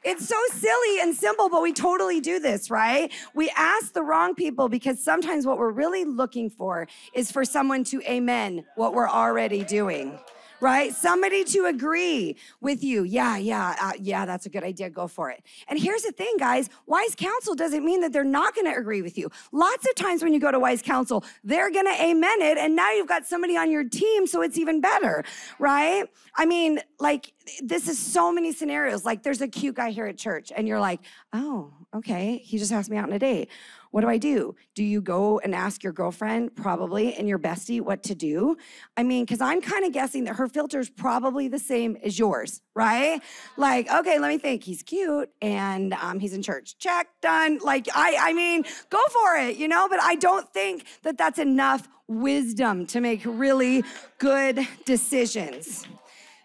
it's 0.04 0.26
so 0.26 0.37
silly 0.52 1.00
and 1.00 1.14
simple, 1.14 1.48
but 1.48 1.62
we 1.62 1.72
totally 1.72 2.20
do 2.20 2.38
this, 2.38 2.70
right? 2.70 3.12
We 3.34 3.50
ask 3.56 3.92
the 3.92 4.02
wrong 4.02 4.34
people 4.34 4.68
because 4.68 5.02
sometimes 5.02 5.46
what 5.46 5.58
we're 5.58 5.70
really 5.70 6.04
looking 6.04 6.50
for 6.50 6.87
is 7.14 7.30
for 7.32 7.44
someone 7.44 7.84
to 7.84 8.00
amen 8.02 8.64
what 8.76 8.94
we're 8.94 9.08
already 9.08 9.64
doing 9.64 10.18
right? 10.61 10.94
Somebody 10.94 11.44
to 11.44 11.66
agree 11.66 12.37
with 12.61 12.83
you. 12.83 13.05
Yeah, 13.05 13.37
yeah, 13.37 13.77
uh, 13.81 13.92
yeah, 14.01 14.27
that's 14.27 14.47
a 14.47 14.49
good 14.49 14.64
idea. 14.64 14.90
Go 14.90 15.07
for 15.09 15.31
it. 15.31 15.42
And 15.68 15.79
here's 15.79 16.03
the 16.03 16.12
thing, 16.12 16.35
guys 16.38 16.68
wise 16.87 17.14
counsel 17.14 17.55
doesn't 17.55 17.85
mean 17.85 18.01
that 18.01 18.12
they're 18.12 18.25
not 18.25 18.55
going 18.55 18.66
to 18.66 18.79
agree 18.79 19.03
with 19.03 19.18
you. 19.18 19.31
Lots 19.53 19.87
of 19.88 19.94
times 19.94 20.23
when 20.23 20.33
you 20.33 20.40
go 20.40 20.51
to 20.51 20.59
wise 20.59 20.83
counsel, 20.83 21.25
they're 21.44 21.71
going 21.71 21.87
to 21.87 22.03
amen 22.03 22.42
it. 22.42 22.59
And 22.59 22.75
now 22.75 22.90
you've 22.92 23.09
got 23.09 23.27
somebody 23.27 23.57
on 23.57 23.71
your 23.71 23.85
team, 23.85 24.27
so 24.27 24.42
it's 24.42 24.59
even 24.59 24.81
better, 24.81 25.25
right? 25.59 26.05
I 26.37 26.47
mean, 26.47 26.81
like, 26.99 27.33
this 27.62 27.88
is 27.88 27.99
so 27.99 28.33
many 28.33 28.53
scenarios. 28.53 29.05
Like, 29.05 29.23
there's 29.23 29.40
a 29.40 29.49
cute 29.49 29.77
guy 29.77 29.90
here 29.90 30.07
at 30.07 30.18
church, 30.18 30.53
and 30.55 30.66
you're 30.66 30.81
like, 30.81 31.01
oh, 31.33 31.73
okay, 31.94 32.38
he 32.38 32.59
just 32.59 32.73
asked 32.73 32.90
me 32.90 32.97
out 32.97 33.05
on 33.05 33.12
a 33.12 33.18
date. 33.18 33.49
What 33.90 34.03
do 34.03 34.09
I 34.09 34.18
do? 34.18 34.55
Do 34.74 34.85
you 34.85 35.01
go 35.01 35.38
and 35.38 35.55
ask 35.55 35.83
your 35.83 35.92
girlfriend, 35.92 36.55
probably, 36.55 37.14
and 37.14 37.29
your 37.29 37.38
bestie 37.38 37.81
what 37.81 38.03
to 38.05 38.14
do? 38.14 38.57
I 38.96 39.03
mean, 39.03 39.24
because 39.24 39.40
I'm 39.40 39.61
kind 39.61 39.85
of 39.85 39.92
guessing 39.92 40.24
that 40.24 40.37
her 40.37 40.46
filter 40.46 40.79
is 40.79 40.90
probably 40.90 41.48
the 41.48 41.59
same 41.59 41.96
as 42.05 42.18
yours, 42.18 42.61
right? 42.74 43.20
Like, 43.57 43.90
okay, 43.90 44.18
let 44.18 44.29
me 44.29 44.38
think. 44.38 44.64
He's 44.64 44.83
cute 44.83 45.31
and 45.40 45.94
um, 45.94 46.20
he's 46.20 46.35
in 46.35 46.42
church. 46.42 46.77
Check, 46.79 47.09
done. 47.22 47.59
Like, 47.62 47.87
I, 47.94 48.16
I 48.20 48.33
mean, 48.33 48.64
go 48.90 49.01
for 49.11 49.37
it, 49.37 49.57
you 49.57 49.68
know? 49.68 49.88
But 49.88 50.01
I 50.03 50.16
don't 50.16 50.48
think 50.53 50.85
that 51.03 51.16
that's 51.16 51.38
enough 51.38 51.88
wisdom 52.07 52.87
to 52.87 53.01
make 53.01 53.22
really 53.24 53.85
good 54.18 54.66
decisions. 54.85 55.87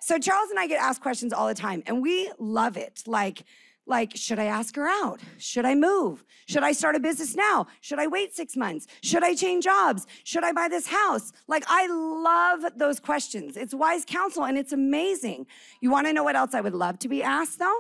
So 0.02 0.20
Charles 0.20 0.50
and 0.50 0.60
I 0.60 0.68
get 0.68 0.82
asked 0.82 1.02
questions 1.02 1.32
all 1.32 1.48
the 1.48 1.54
time, 1.54 1.82
and 1.86 2.02
we 2.02 2.30
love 2.38 2.76
it. 2.76 3.04
Like, 3.08 3.44
like, 3.86 4.16
should 4.16 4.40
I 4.40 4.46
ask 4.46 4.76
her 4.76 4.88
out? 4.88 5.20
Should 5.38 5.66
I 5.66 5.76
move? 5.76 6.24
Should 6.48 6.64
I 6.64 6.72
start 6.72 6.96
a 6.96 7.00
business 7.00 7.36
now? 7.36 7.68
Should 7.82 8.00
I 8.00 8.08
wait 8.08 8.34
six 8.34 8.56
months? 8.56 8.88
Should 9.02 9.24
I 9.24 9.36
change 9.36 9.66
jobs? 9.66 10.08
Should 10.24 10.44
I 10.44 10.52
buy 10.52 10.68
this 10.70 10.88
house? 10.88 11.34
Like, 11.48 11.66
I 11.68 11.88
love 11.88 12.72
those 12.78 13.00
questions. 13.00 13.58
It's 13.58 13.74
wise 13.74 14.06
counsel 14.06 14.46
and 14.46 14.58
it's 14.58 14.72
amazing. 14.72 15.48
You 15.82 15.92
wanna 15.92 16.14
know 16.14 16.24
what 16.24 16.36
else 16.36 16.54
I 16.54 16.62
would 16.62 16.74
love 16.76 17.00
to 17.00 17.10
be 17.10 17.22
asked 17.22 17.60
though? 17.60 17.80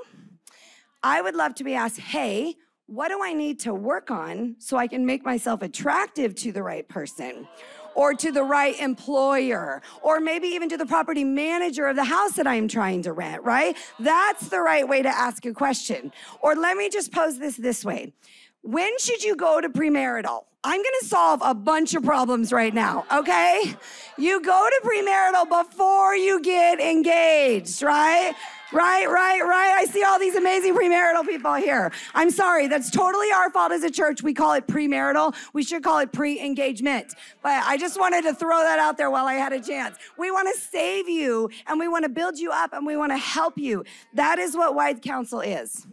I 1.01 1.21
would 1.21 1.35
love 1.35 1.55
to 1.55 1.63
be 1.63 1.73
asked, 1.73 1.99
hey, 1.99 2.55
what 2.85 3.07
do 3.09 3.19
I 3.23 3.33
need 3.33 3.59
to 3.61 3.73
work 3.73 4.11
on 4.11 4.55
so 4.59 4.77
I 4.77 4.87
can 4.87 5.05
make 5.05 5.23
myself 5.25 5.61
attractive 5.61 6.35
to 6.35 6.51
the 6.51 6.63
right 6.63 6.87
person? 6.87 7.47
Or 7.95 8.13
to 8.13 8.31
the 8.31 8.43
right 8.43 8.79
employer, 8.79 9.81
or 10.01 10.19
maybe 10.19 10.47
even 10.47 10.69
to 10.69 10.77
the 10.77 10.85
property 10.85 11.23
manager 11.23 11.87
of 11.87 11.95
the 11.95 12.03
house 12.03 12.33
that 12.33 12.47
I'm 12.47 12.67
trying 12.67 13.01
to 13.03 13.13
rent, 13.13 13.43
right? 13.43 13.77
That's 13.99 14.47
the 14.49 14.61
right 14.61 14.87
way 14.87 15.01
to 15.01 15.09
ask 15.09 15.45
a 15.45 15.53
question. 15.53 16.11
Or 16.41 16.55
let 16.55 16.77
me 16.77 16.89
just 16.89 17.11
pose 17.11 17.39
this 17.39 17.57
this 17.57 17.83
way 17.85 18.13
When 18.61 18.97
should 18.99 19.23
you 19.23 19.35
go 19.35 19.61
to 19.61 19.69
premarital? 19.69 20.45
I'm 20.65 20.77
gonna 20.77 21.03
solve 21.03 21.41
a 21.43 21.53
bunch 21.53 21.93
of 21.93 22.03
problems 22.03 22.53
right 22.53 22.73
now, 22.73 23.05
okay? 23.11 23.75
You 24.17 24.41
go 24.41 24.69
to 24.69 24.87
premarital 24.87 25.49
before 25.49 26.15
you 26.15 26.39
get 26.41 26.79
engaged, 26.79 27.81
right? 27.81 28.33
Right, 28.73 29.07
right, 29.07 29.39
right. 29.41 29.75
I 29.77 29.85
see 29.85 30.03
all 30.03 30.17
these 30.17 30.33
amazing 30.33 30.73
premarital 30.73 31.27
people 31.27 31.53
here. 31.53 31.91
I'm 32.15 32.31
sorry, 32.31 32.67
that's 32.67 32.89
totally 32.89 33.31
our 33.31 33.51
fault 33.51 33.71
as 33.71 33.83
a 33.83 33.91
church. 33.91 34.23
We 34.23 34.33
call 34.33 34.53
it 34.53 34.65
premarital. 34.65 35.35
We 35.53 35.63
should 35.63 35.83
call 35.83 35.99
it 35.99 36.11
pre 36.11 36.41
engagement. 36.41 37.13
But 37.43 37.63
I 37.65 37.77
just 37.77 37.99
wanted 37.99 38.23
to 38.23 38.33
throw 38.33 38.57
that 38.57 38.79
out 38.79 38.97
there 38.97 39.11
while 39.11 39.27
I 39.27 39.35
had 39.35 39.53
a 39.53 39.61
chance. 39.61 39.97
We 40.17 40.31
want 40.31 40.51
to 40.51 40.59
save 40.59 41.07
you 41.07 41.51
and 41.67 41.79
we 41.79 41.87
want 41.87 42.03
to 42.05 42.09
build 42.09 42.39
you 42.39 42.49
up 42.51 42.73
and 42.73 42.83
we 42.83 42.97
want 42.97 43.11
to 43.11 43.17
help 43.17 43.59
you. 43.59 43.85
That 44.15 44.39
is 44.39 44.57
what 44.57 44.73
wise 44.73 44.97
counsel 45.03 45.41
is. 45.41 45.85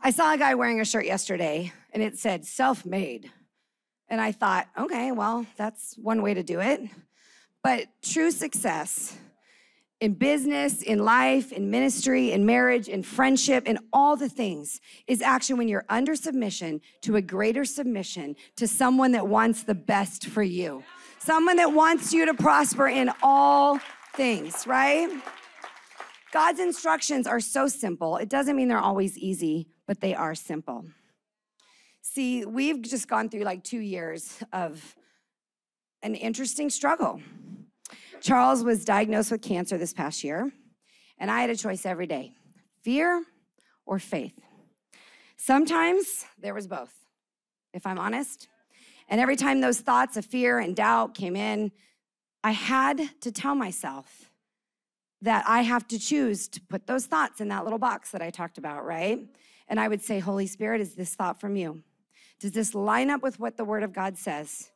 I 0.00 0.10
saw 0.10 0.34
a 0.34 0.38
guy 0.38 0.56
wearing 0.56 0.80
a 0.80 0.84
shirt 0.84 1.06
yesterday 1.06 1.72
and 1.92 2.02
it 2.02 2.18
said 2.18 2.44
self 2.44 2.84
made. 2.84 3.30
And 4.08 4.20
I 4.20 4.32
thought, 4.32 4.66
okay, 4.76 5.12
well, 5.12 5.46
that's 5.56 5.94
one 5.96 6.22
way 6.22 6.34
to 6.34 6.42
do 6.42 6.58
it. 6.58 6.80
But 7.62 7.86
true 8.02 8.32
success 8.32 9.16
in 10.00 10.12
business, 10.12 10.82
in 10.82 10.98
life, 10.98 11.52
in 11.52 11.70
ministry, 11.70 12.32
in 12.32 12.44
marriage, 12.44 12.88
in 12.88 13.02
friendship, 13.02 13.66
in 13.66 13.78
all 13.92 14.16
the 14.16 14.28
things 14.28 14.80
is 15.06 15.22
actually 15.22 15.54
when 15.54 15.68
you're 15.68 15.86
under 15.88 16.14
submission 16.14 16.80
to 17.00 17.16
a 17.16 17.22
greater 17.22 17.64
submission 17.64 18.36
to 18.56 18.68
someone 18.68 19.12
that 19.12 19.26
wants 19.26 19.62
the 19.62 19.74
best 19.74 20.26
for 20.26 20.42
you, 20.42 20.84
someone 21.18 21.56
that 21.56 21.72
wants 21.72 22.12
you 22.12 22.26
to 22.26 22.34
prosper 22.34 22.88
in 22.88 23.10
all 23.22 23.80
things, 24.14 24.66
right? 24.66 25.08
God's 26.30 26.60
instructions 26.60 27.26
are 27.26 27.40
so 27.40 27.66
simple. 27.66 28.18
It 28.18 28.28
doesn't 28.28 28.54
mean 28.54 28.68
they're 28.68 28.78
always 28.78 29.16
easy, 29.16 29.68
but 29.86 30.00
they 30.00 30.14
are 30.14 30.34
simple. 30.34 30.84
See, 32.02 32.44
we've 32.44 32.82
just 32.82 33.08
gone 33.08 33.30
through 33.30 33.44
like 33.44 33.64
two 33.64 33.80
years 33.80 34.38
of 34.52 34.94
an 36.02 36.14
interesting 36.14 36.68
struggle. 36.68 37.20
Charles 38.20 38.64
was 38.64 38.84
diagnosed 38.84 39.30
with 39.30 39.42
cancer 39.42 39.78
this 39.78 39.92
past 39.92 40.24
year, 40.24 40.52
and 41.18 41.30
I 41.30 41.40
had 41.40 41.50
a 41.50 41.56
choice 41.56 41.86
every 41.86 42.06
day 42.06 42.32
fear 42.82 43.24
or 43.84 43.98
faith. 43.98 44.38
Sometimes 45.36 46.24
there 46.40 46.54
was 46.54 46.66
both, 46.66 46.92
if 47.72 47.86
I'm 47.86 47.98
honest. 47.98 48.48
And 49.08 49.20
every 49.20 49.36
time 49.36 49.60
those 49.60 49.80
thoughts 49.80 50.16
of 50.16 50.24
fear 50.24 50.58
and 50.58 50.74
doubt 50.74 51.14
came 51.14 51.36
in, 51.36 51.72
I 52.42 52.52
had 52.52 53.00
to 53.20 53.32
tell 53.32 53.54
myself 53.54 54.30
that 55.22 55.44
I 55.46 55.62
have 55.62 55.86
to 55.88 55.98
choose 55.98 56.48
to 56.48 56.60
put 56.60 56.86
those 56.86 57.06
thoughts 57.06 57.40
in 57.40 57.48
that 57.48 57.64
little 57.64 57.78
box 57.78 58.10
that 58.10 58.22
I 58.22 58.30
talked 58.30 58.58
about, 58.58 58.84
right? 58.84 59.20
And 59.68 59.80
I 59.80 59.88
would 59.88 60.02
say, 60.02 60.18
Holy 60.18 60.46
Spirit, 60.46 60.80
is 60.80 60.94
this 60.94 61.14
thought 61.14 61.40
from 61.40 61.56
you? 61.56 61.82
Does 62.38 62.52
this 62.52 62.74
line 62.74 63.10
up 63.10 63.22
with 63.22 63.40
what 63.40 63.56
the 63.56 63.64
Word 63.64 63.82
of 63.82 63.92
God 63.92 64.16
says? 64.18 64.70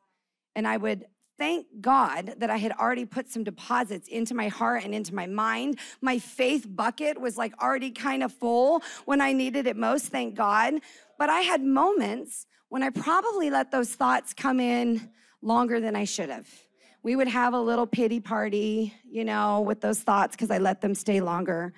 And 0.56 0.66
I 0.66 0.76
would 0.76 1.06
thank 1.40 1.66
God 1.80 2.34
that 2.36 2.50
I 2.50 2.58
had 2.58 2.72
already 2.72 3.06
put 3.06 3.30
some 3.30 3.44
deposits 3.44 4.08
into 4.08 4.34
my 4.34 4.48
heart 4.48 4.84
and 4.84 4.94
into 4.94 5.14
my 5.14 5.26
mind. 5.26 5.78
My 6.02 6.18
faith 6.18 6.66
bucket 6.68 7.18
was 7.18 7.38
like 7.38 7.54
already 7.62 7.92
kind 7.92 8.22
of 8.22 8.30
full 8.30 8.82
when 9.06 9.22
I 9.22 9.32
needed 9.32 9.66
it 9.66 9.74
most, 9.74 10.08
thank 10.08 10.34
God. 10.34 10.74
But 11.18 11.30
I 11.30 11.40
had 11.40 11.62
moments 11.62 12.46
when 12.68 12.82
I 12.82 12.90
probably 12.90 13.48
let 13.48 13.70
those 13.70 13.94
thoughts 13.94 14.34
come 14.34 14.60
in 14.60 15.10
longer 15.40 15.80
than 15.80 15.96
I 15.96 16.04
should 16.04 16.28
have. 16.28 16.46
We 17.02 17.16
would 17.16 17.28
have 17.28 17.54
a 17.54 17.60
little 17.60 17.86
pity 17.86 18.20
party, 18.20 18.92
you 19.10 19.24
know, 19.24 19.62
with 19.62 19.80
those 19.80 20.00
thoughts 20.00 20.36
because 20.36 20.50
I 20.50 20.58
let 20.58 20.82
them 20.82 20.94
stay 20.94 21.22
longer 21.22 21.72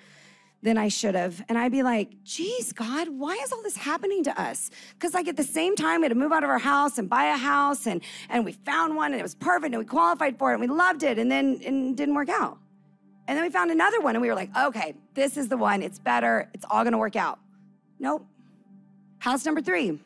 than 0.63 0.77
I 0.77 0.87
should 0.87 1.13
have. 1.13 1.43
And 1.49 1.57
I'd 1.57 1.71
be 1.71 1.83
like, 1.83 2.23
geez, 2.23 2.71
God, 2.71 3.09
why 3.09 3.33
is 3.43 3.51
all 3.51 3.61
this 3.61 3.75
happening 3.75 4.23
to 4.23 4.41
us? 4.41 4.71
Because 4.93 5.13
like 5.13 5.27
at 5.27 5.35
the 5.35 5.43
same 5.43 5.75
time, 5.75 5.99
we 5.99 6.05
had 6.05 6.13
to 6.13 6.15
move 6.15 6.31
out 6.31 6.43
of 6.43 6.49
our 6.49 6.57
house 6.57 6.97
and 6.97 7.09
buy 7.09 7.25
a 7.25 7.37
house 7.37 7.85
and, 7.85 8.01
and 8.29 8.45
we 8.45 8.53
found 8.53 8.95
one 8.95 9.11
and 9.11 9.19
it 9.19 9.23
was 9.23 9.35
perfect 9.35 9.73
and 9.73 9.79
we 9.79 9.85
qualified 9.85 10.39
for 10.39 10.51
it 10.51 10.53
and 10.55 10.61
we 10.61 10.67
loved 10.67 11.03
it 11.03 11.19
and 11.19 11.29
then 11.29 11.59
it 11.61 11.95
didn't 11.95 12.15
work 12.15 12.29
out. 12.29 12.57
And 13.27 13.37
then 13.37 13.43
we 13.43 13.51
found 13.51 13.71
another 13.71 13.99
one 14.01 14.15
and 14.15 14.21
we 14.21 14.29
were 14.29 14.35
like, 14.35 14.55
okay, 14.57 14.95
this 15.13 15.37
is 15.37 15.49
the 15.49 15.57
one. 15.57 15.83
It's 15.83 15.99
better. 15.99 16.49
It's 16.53 16.65
all 16.69 16.83
gonna 16.83 16.97
work 16.97 17.17
out. 17.17 17.39
Nope. 17.99 18.25
House 19.19 19.45
number 19.45 19.61
three 19.61 19.99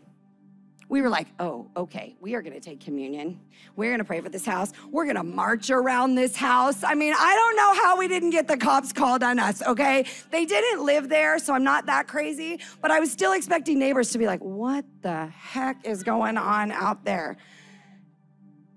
we 0.89 1.01
were 1.01 1.09
like, 1.09 1.27
oh, 1.39 1.69
okay, 1.75 2.15
we 2.21 2.33
are 2.35 2.41
gonna 2.41 2.59
take 2.59 2.79
communion. 2.79 3.39
We're 3.75 3.91
gonna 3.91 4.05
pray 4.05 4.21
for 4.21 4.29
this 4.29 4.45
house. 4.45 4.71
We're 4.89 5.05
gonna 5.05 5.23
march 5.23 5.69
around 5.69 6.15
this 6.15 6.35
house. 6.35 6.83
I 6.83 6.93
mean, 6.93 7.13
I 7.17 7.35
don't 7.35 7.55
know 7.57 7.83
how 7.83 7.97
we 7.97 8.07
didn't 8.07 8.29
get 8.29 8.47
the 8.47 8.57
cops 8.57 8.93
called 8.93 9.21
on 9.21 9.37
us, 9.37 9.61
okay? 9.63 10.05
They 10.31 10.45
didn't 10.45 10.85
live 10.85 11.09
there, 11.09 11.39
so 11.39 11.53
I'm 11.53 11.63
not 11.63 11.87
that 11.87 12.07
crazy, 12.07 12.61
but 12.81 12.89
I 12.89 12.99
was 12.99 13.11
still 13.11 13.33
expecting 13.33 13.79
neighbors 13.79 14.11
to 14.11 14.17
be 14.17 14.25
like, 14.25 14.41
what 14.41 14.85
the 15.01 15.27
heck 15.27 15.85
is 15.85 16.03
going 16.03 16.37
on 16.37 16.71
out 16.71 17.03
there? 17.03 17.35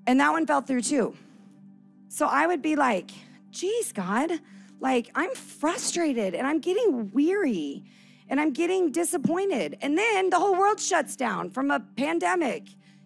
And 0.06 0.18
that 0.18 0.32
one 0.32 0.46
fell 0.46 0.62
through 0.62 0.82
too. 0.82 1.14
So 2.08 2.26
I 2.26 2.48
would 2.48 2.62
be 2.62 2.74
like, 2.74 3.12
geez, 3.52 3.92
God, 3.92 4.32
like 4.80 5.10
I'm 5.14 5.32
frustrated 5.34 6.34
and 6.34 6.44
I'm 6.44 6.58
getting 6.58 7.12
weary 7.12 7.84
and 8.30 8.40
I'm 8.40 8.52
getting 8.52 8.92
disappointed. 8.92 9.76
And 9.82 9.98
then 9.98 10.30
the 10.30 10.38
whole 10.38 10.54
world 10.54 10.80
shuts 10.80 11.16
down 11.16 11.50
from 11.50 11.70
a 11.70 11.80
pandemic, 11.80 12.62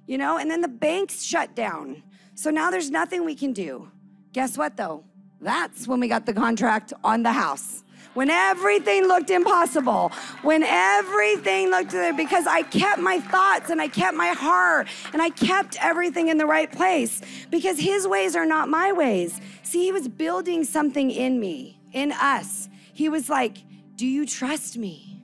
you 0.07 0.19
know, 0.19 0.37
and 0.39 0.51
then 0.51 0.61
the 0.61 0.69
banks 0.69 1.25
shut 1.25 1.57
down. 1.57 2.03
So 2.35 2.51
now 2.51 2.71
there's 2.71 2.91
nothing 2.91 3.25
we 3.25 3.35
can 3.35 3.53
do. 3.53 3.91
Guess 4.33 4.59
what 4.59 4.77
though? 4.77 5.03
That's 5.41 5.89
when 5.89 5.99
we 5.99 6.09
got 6.09 6.27
the 6.27 6.35
contract 6.35 6.93
on 7.03 7.23
the 7.23 7.33
house. 7.33 7.83
When 8.13 8.31
everything 8.31 9.09
looked 9.09 9.31
impossible, 9.31 10.13
when 10.43 10.63
everything 10.63 11.71
looked 11.71 11.93
because 12.17 12.47
I 12.47 12.63
kept 12.63 13.01
my 13.01 13.19
thoughts 13.19 13.71
and 13.71 13.81
I 13.81 13.89
kept 13.89 14.17
my 14.17 14.29
heart 14.29 14.87
and 15.13 15.21
I 15.21 15.31
kept 15.31 15.77
everything 15.83 16.29
in 16.29 16.39
the 16.39 16.47
right 16.47 16.71
place 16.71 17.23
because 17.51 17.79
his 17.79 18.07
ways 18.07 18.37
are 18.37 18.47
not 18.47 18.69
my 18.69 18.93
ways. 18.93 19.41
See, 19.65 19.85
he 19.85 19.91
was 19.91 20.07
building 20.07 20.63
something 20.63 21.11
in 21.11 21.41
me, 21.41 21.81
in 21.93 22.13
us. 22.13 22.69
He 22.93 23.09
was 23.09 23.29
like, 23.29 23.59
Do 23.97 24.07
you 24.07 24.27
trust 24.27 24.77
me? 24.77 25.23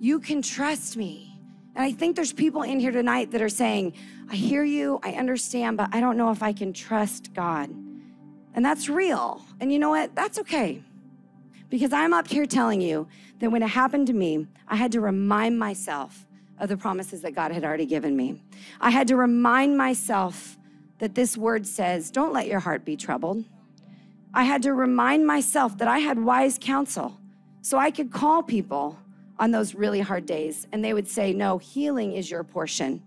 You 0.00 0.18
can 0.18 0.42
trust 0.42 0.96
me. 0.96 1.38
And 1.76 1.84
I 1.84 1.92
think 1.92 2.16
there's 2.16 2.32
people 2.32 2.62
in 2.62 2.80
here 2.80 2.90
tonight 2.90 3.30
that 3.30 3.40
are 3.40 3.48
saying, 3.48 3.94
I 4.28 4.34
hear 4.34 4.64
you, 4.64 4.98
I 5.04 5.12
understand, 5.12 5.76
but 5.76 5.90
I 5.92 6.00
don't 6.00 6.16
know 6.16 6.30
if 6.30 6.42
I 6.42 6.52
can 6.52 6.72
trust 6.72 7.32
God. 7.34 7.70
And 8.54 8.64
that's 8.64 8.88
real. 8.88 9.44
And 9.60 9.72
you 9.72 9.78
know 9.78 9.90
what? 9.90 10.14
That's 10.16 10.38
okay. 10.40 10.82
Because 11.68 11.92
I'm 11.92 12.12
up 12.12 12.26
here 12.26 12.46
telling 12.46 12.80
you 12.80 13.06
that 13.38 13.50
when 13.50 13.62
it 13.62 13.68
happened 13.68 14.08
to 14.08 14.12
me, 14.12 14.48
I 14.66 14.74
had 14.74 14.90
to 14.92 15.00
remind 15.00 15.58
myself 15.58 16.26
of 16.58 16.68
the 16.68 16.76
promises 16.76 17.22
that 17.22 17.32
God 17.32 17.52
had 17.52 17.64
already 17.64 17.86
given 17.86 18.16
me. 18.16 18.42
I 18.80 18.90
had 18.90 19.06
to 19.08 19.16
remind 19.16 19.78
myself 19.78 20.58
that 20.98 21.14
this 21.14 21.36
word 21.36 21.64
says, 21.64 22.10
Don't 22.10 22.32
let 22.32 22.48
your 22.48 22.60
heart 22.60 22.84
be 22.84 22.96
troubled. 22.96 23.44
I 24.34 24.42
had 24.44 24.62
to 24.64 24.74
remind 24.74 25.26
myself 25.26 25.78
that 25.78 25.88
I 25.88 25.98
had 25.98 26.18
wise 26.18 26.58
counsel 26.60 27.19
so 27.62 27.78
I 27.78 27.90
could 27.90 28.10
call 28.10 28.42
people 28.42 28.98
on 29.38 29.50
those 29.50 29.74
really 29.74 30.00
hard 30.00 30.26
days. 30.26 30.66
And 30.70 30.84
they 30.84 30.92
would 30.92 31.08
say, 31.08 31.32
No, 31.32 31.58
healing 31.58 32.12
is 32.12 32.30
your 32.30 32.44
portion. 32.44 33.02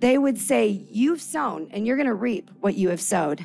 They 0.00 0.18
would 0.18 0.38
say, 0.38 0.68
You've 0.90 1.20
sown 1.20 1.68
and 1.70 1.86
you're 1.86 1.96
going 1.96 2.08
to 2.08 2.14
reap 2.14 2.50
what 2.60 2.74
you 2.74 2.88
have 2.88 3.00
sowed. 3.00 3.44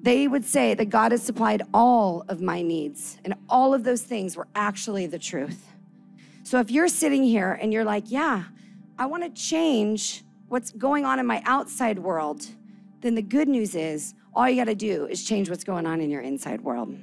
They 0.00 0.28
would 0.28 0.44
say 0.44 0.74
that 0.74 0.90
God 0.90 1.12
has 1.12 1.22
supplied 1.22 1.62
all 1.72 2.26
of 2.28 2.42
my 2.42 2.60
needs, 2.60 3.16
and 3.24 3.34
all 3.48 3.72
of 3.72 3.84
those 3.84 4.02
things 4.02 4.36
were 4.36 4.46
actually 4.54 5.06
the 5.06 5.18
truth. 5.18 5.66
So 6.42 6.60
if 6.60 6.70
you're 6.70 6.88
sitting 6.88 7.24
here 7.24 7.52
and 7.52 7.72
you're 7.72 7.86
like, 7.86 8.04
Yeah, 8.10 8.44
I 8.98 9.06
want 9.06 9.24
to 9.24 9.42
change 9.42 10.22
what's 10.48 10.70
going 10.70 11.04
on 11.04 11.18
in 11.18 11.26
my 11.26 11.42
outside 11.46 11.98
world, 11.98 12.46
then 13.00 13.14
the 13.14 13.22
good 13.22 13.48
news 13.48 13.74
is 13.74 14.14
all 14.34 14.48
you 14.48 14.56
got 14.56 14.64
to 14.64 14.74
do 14.74 15.06
is 15.06 15.24
change 15.24 15.48
what's 15.48 15.64
going 15.64 15.86
on 15.86 16.00
in 16.00 16.10
your 16.10 16.20
inside 16.20 16.60
world. 16.60 16.96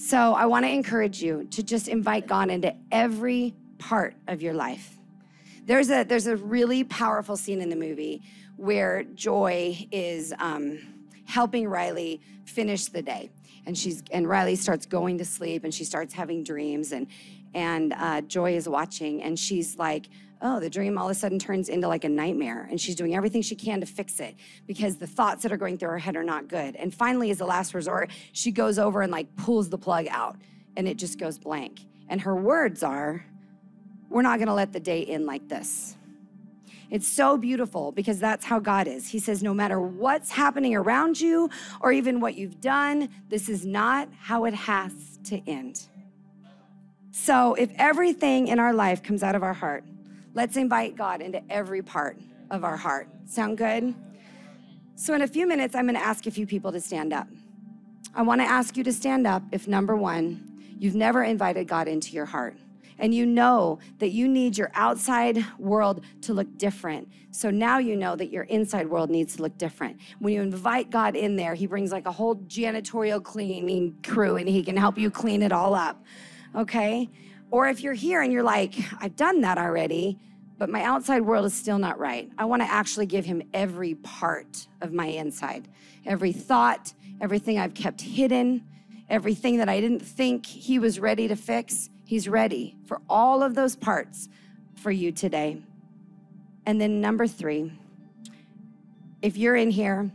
So 0.00 0.32
I 0.32 0.46
want 0.46 0.64
to 0.64 0.70
encourage 0.70 1.22
you 1.22 1.44
to 1.50 1.62
just 1.62 1.86
invite 1.86 2.26
God 2.26 2.48
into 2.48 2.74
every 2.90 3.54
part 3.76 4.14
of 4.28 4.40
your 4.40 4.54
life. 4.54 4.96
There's 5.66 5.90
a 5.90 6.04
there's 6.04 6.26
a 6.26 6.36
really 6.36 6.84
powerful 6.84 7.36
scene 7.36 7.60
in 7.60 7.68
the 7.68 7.76
movie 7.76 8.22
where 8.56 9.04
Joy 9.04 9.86
is 9.92 10.32
um, 10.38 10.78
helping 11.26 11.68
Riley 11.68 12.22
finish 12.46 12.86
the 12.86 13.02
day, 13.02 13.30
and 13.66 13.76
she's 13.76 14.02
and 14.10 14.26
Riley 14.26 14.56
starts 14.56 14.86
going 14.86 15.18
to 15.18 15.24
sleep, 15.26 15.64
and 15.64 15.72
she 15.72 15.84
starts 15.84 16.14
having 16.14 16.44
dreams, 16.44 16.92
and 16.92 17.06
and 17.54 17.92
uh, 17.92 18.20
Joy 18.22 18.56
is 18.56 18.68
watching, 18.68 19.22
and 19.22 19.38
she's 19.38 19.78
like, 19.78 20.08
oh, 20.42 20.60
the 20.60 20.70
dream 20.70 20.96
all 20.96 21.06
of 21.06 21.10
a 21.10 21.14
sudden 21.14 21.38
turns 21.38 21.68
into 21.68 21.86
like 21.86 22.04
a 22.04 22.08
nightmare. 22.08 22.66
And 22.70 22.80
she's 22.80 22.94
doing 22.94 23.14
everything 23.14 23.42
she 23.42 23.54
can 23.54 23.80
to 23.80 23.86
fix 23.86 24.20
it 24.20 24.36
because 24.66 24.96
the 24.96 25.06
thoughts 25.06 25.42
that 25.42 25.52
are 25.52 25.56
going 25.56 25.76
through 25.76 25.90
her 25.90 25.98
head 25.98 26.16
are 26.16 26.24
not 26.24 26.48
good. 26.48 26.76
And 26.76 26.94
finally, 26.94 27.30
as 27.30 27.40
a 27.40 27.44
last 27.44 27.74
resort, 27.74 28.10
she 28.32 28.50
goes 28.50 28.78
over 28.78 29.02
and 29.02 29.12
like 29.12 29.34
pulls 29.36 29.68
the 29.68 29.78
plug 29.78 30.06
out 30.08 30.36
and 30.76 30.88
it 30.88 30.96
just 30.96 31.18
goes 31.18 31.38
blank. 31.38 31.80
And 32.08 32.20
her 32.22 32.34
words 32.34 32.82
are, 32.82 33.24
we're 34.08 34.22
not 34.22 34.38
gonna 34.38 34.54
let 34.54 34.72
the 34.72 34.80
day 34.80 35.04
end 35.04 35.26
like 35.26 35.48
this. 35.48 35.96
It's 36.90 37.06
so 37.06 37.36
beautiful 37.36 37.92
because 37.92 38.18
that's 38.18 38.44
how 38.44 38.58
God 38.58 38.88
is. 38.88 39.06
He 39.06 39.20
says, 39.20 39.44
no 39.44 39.54
matter 39.54 39.80
what's 39.80 40.30
happening 40.30 40.74
around 40.74 41.20
you 41.20 41.48
or 41.80 41.92
even 41.92 42.18
what 42.18 42.34
you've 42.34 42.60
done, 42.60 43.08
this 43.28 43.48
is 43.48 43.64
not 43.64 44.08
how 44.18 44.44
it 44.44 44.54
has 44.54 45.20
to 45.24 45.40
end. 45.48 45.86
So, 47.10 47.54
if 47.54 47.70
everything 47.76 48.48
in 48.48 48.58
our 48.58 48.72
life 48.72 49.02
comes 49.02 49.22
out 49.22 49.34
of 49.34 49.42
our 49.42 49.52
heart, 49.54 49.84
Let's 50.32 50.56
invite 50.56 50.96
God 50.96 51.22
into 51.22 51.42
every 51.50 51.82
part 51.82 52.16
of 52.52 52.62
our 52.62 52.76
heart. 52.76 53.08
Sound 53.26 53.58
good? 53.58 53.94
So, 54.94 55.12
in 55.14 55.22
a 55.22 55.26
few 55.26 55.46
minutes, 55.46 55.74
I'm 55.74 55.86
gonna 55.86 55.98
ask 55.98 56.26
a 56.26 56.30
few 56.30 56.46
people 56.46 56.70
to 56.70 56.80
stand 56.80 57.12
up. 57.12 57.26
I 58.14 58.22
wanna 58.22 58.44
ask 58.44 58.76
you 58.76 58.84
to 58.84 58.92
stand 58.92 59.26
up 59.26 59.42
if 59.50 59.66
number 59.66 59.96
one, 59.96 60.46
you've 60.78 60.94
never 60.94 61.24
invited 61.24 61.66
God 61.66 61.88
into 61.88 62.12
your 62.12 62.26
heart 62.26 62.56
and 62.98 63.14
you 63.14 63.26
know 63.26 63.78
that 63.98 64.10
you 64.10 64.28
need 64.28 64.56
your 64.56 64.70
outside 64.74 65.44
world 65.58 66.04
to 66.20 66.34
look 66.34 66.58
different. 66.58 67.08
So 67.32 67.50
now 67.50 67.78
you 67.78 67.96
know 67.96 68.14
that 68.14 68.30
your 68.30 68.44
inside 68.44 68.88
world 68.88 69.10
needs 69.10 69.36
to 69.36 69.42
look 69.42 69.56
different. 69.58 69.98
When 70.18 70.34
you 70.34 70.42
invite 70.42 70.90
God 70.90 71.16
in 71.16 71.34
there, 71.34 71.54
He 71.54 71.66
brings 71.66 71.90
like 71.90 72.06
a 72.06 72.12
whole 72.12 72.36
janitorial 72.36 73.22
cleaning 73.22 73.96
crew 74.04 74.36
and 74.36 74.48
He 74.48 74.62
can 74.62 74.76
help 74.76 74.96
you 74.96 75.10
clean 75.10 75.42
it 75.42 75.50
all 75.50 75.74
up. 75.74 76.04
Okay? 76.54 77.08
Or 77.50 77.68
if 77.68 77.82
you're 77.82 77.94
here 77.94 78.22
and 78.22 78.32
you're 78.32 78.42
like, 78.42 78.74
I've 79.00 79.16
done 79.16 79.40
that 79.42 79.58
already, 79.58 80.18
but 80.58 80.68
my 80.68 80.82
outside 80.82 81.22
world 81.22 81.46
is 81.46 81.54
still 81.54 81.78
not 81.78 81.98
right. 81.98 82.30
I 82.38 82.44
want 82.44 82.62
to 82.62 82.70
actually 82.70 83.06
give 83.06 83.24
him 83.24 83.42
every 83.54 83.94
part 83.96 84.68
of 84.80 84.92
my 84.92 85.06
inside, 85.06 85.68
every 86.06 86.32
thought, 86.32 86.92
everything 87.20 87.58
I've 87.58 87.74
kept 87.74 88.00
hidden, 88.00 88.64
everything 89.08 89.58
that 89.58 89.68
I 89.68 89.80
didn't 89.80 90.00
think 90.00 90.46
he 90.46 90.78
was 90.78 91.00
ready 91.00 91.28
to 91.28 91.36
fix. 91.36 91.90
He's 92.04 92.28
ready 92.28 92.76
for 92.84 93.00
all 93.08 93.42
of 93.42 93.54
those 93.54 93.74
parts 93.74 94.28
for 94.74 94.90
you 94.90 95.12
today. 95.12 95.62
And 96.66 96.80
then, 96.80 97.00
number 97.00 97.26
three, 97.26 97.72
if 99.22 99.36
you're 99.36 99.56
in 99.56 99.70
here 99.70 100.10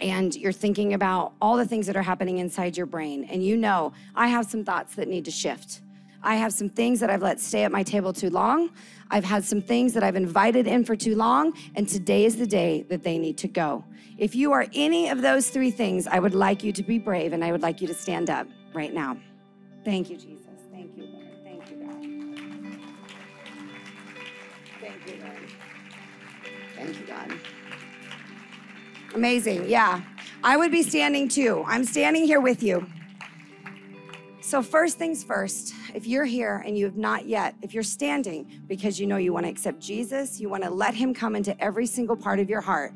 and 0.00 0.34
you're 0.34 0.52
thinking 0.52 0.94
about 0.94 1.32
all 1.40 1.56
the 1.56 1.66
things 1.66 1.86
that 1.86 1.96
are 1.96 2.02
happening 2.02 2.38
inside 2.38 2.76
your 2.76 2.86
brain, 2.86 3.24
and 3.24 3.44
you 3.44 3.56
know, 3.56 3.92
I 4.14 4.28
have 4.28 4.46
some 4.46 4.64
thoughts 4.64 4.94
that 4.96 5.08
need 5.08 5.24
to 5.26 5.30
shift. 5.30 5.80
I 6.22 6.36
have 6.36 6.52
some 6.52 6.68
things 6.68 7.00
that 7.00 7.10
I've 7.10 7.22
let 7.22 7.38
stay 7.38 7.62
at 7.64 7.70
my 7.70 7.82
table 7.82 8.12
too 8.12 8.30
long. 8.30 8.70
I've 9.10 9.24
had 9.24 9.44
some 9.44 9.60
things 9.60 9.92
that 9.94 10.02
I've 10.02 10.16
invited 10.16 10.66
in 10.66 10.84
for 10.84 10.96
too 10.96 11.14
long, 11.14 11.52
and 11.76 11.88
today 11.88 12.24
is 12.24 12.36
the 12.36 12.46
day 12.46 12.84
that 12.88 13.02
they 13.02 13.18
need 13.18 13.38
to 13.38 13.48
go. 13.48 13.84
If 14.18 14.34
you 14.34 14.52
are 14.52 14.66
any 14.74 15.08
of 15.08 15.20
those 15.22 15.50
three 15.50 15.70
things, 15.70 16.06
I 16.06 16.18
would 16.18 16.34
like 16.34 16.64
you 16.64 16.72
to 16.72 16.82
be 16.82 16.98
brave 16.98 17.32
and 17.32 17.44
I 17.44 17.52
would 17.52 17.62
like 17.62 17.80
you 17.80 17.86
to 17.88 17.94
stand 17.94 18.30
up 18.30 18.46
right 18.72 18.92
now. 18.92 19.18
Thank 19.84 20.10
you, 20.10 20.16
Jesus. 20.16 20.35
Amazing. 29.16 29.66
Yeah. 29.66 30.02
I 30.44 30.58
would 30.58 30.70
be 30.70 30.82
standing 30.82 31.26
too. 31.26 31.64
I'm 31.66 31.84
standing 31.84 32.26
here 32.26 32.38
with 32.38 32.62
you. 32.62 32.86
So, 34.42 34.62
first 34.62 34.98
things 34.98 35.24
first, 35.24 35.72
if 35.94 36.06
you're 36.06 36.26
here 36.26 36.62
and 36.66 36.76
you 36.76 36.84
have 36.84 36.98
not 36.98 37.24
yet, 37.24 37.54
if 37.62 37.72
you're 37.72 37.82
standing 37.82 38.60
because 38.66 39.00
you 39.00 39.06
know 39.06 39.16
you 39.16 39.32
want 39.32 39.46
to 39.46 39.50
accept 39.50 39.80
Jesus, 39.80 40.38
you 40.38 40.50
want 40.50 40.64
to 40.64 40.70
let 40.70 40.92
him 40.92 41.14
come 41.14 41.34
into 41.34 41.58
every 41.64 41.86
single 41.86 42.14
part 42.14 42.40
of 42.40 42.50
your 42.50 42.60
heart, 42.60 42.92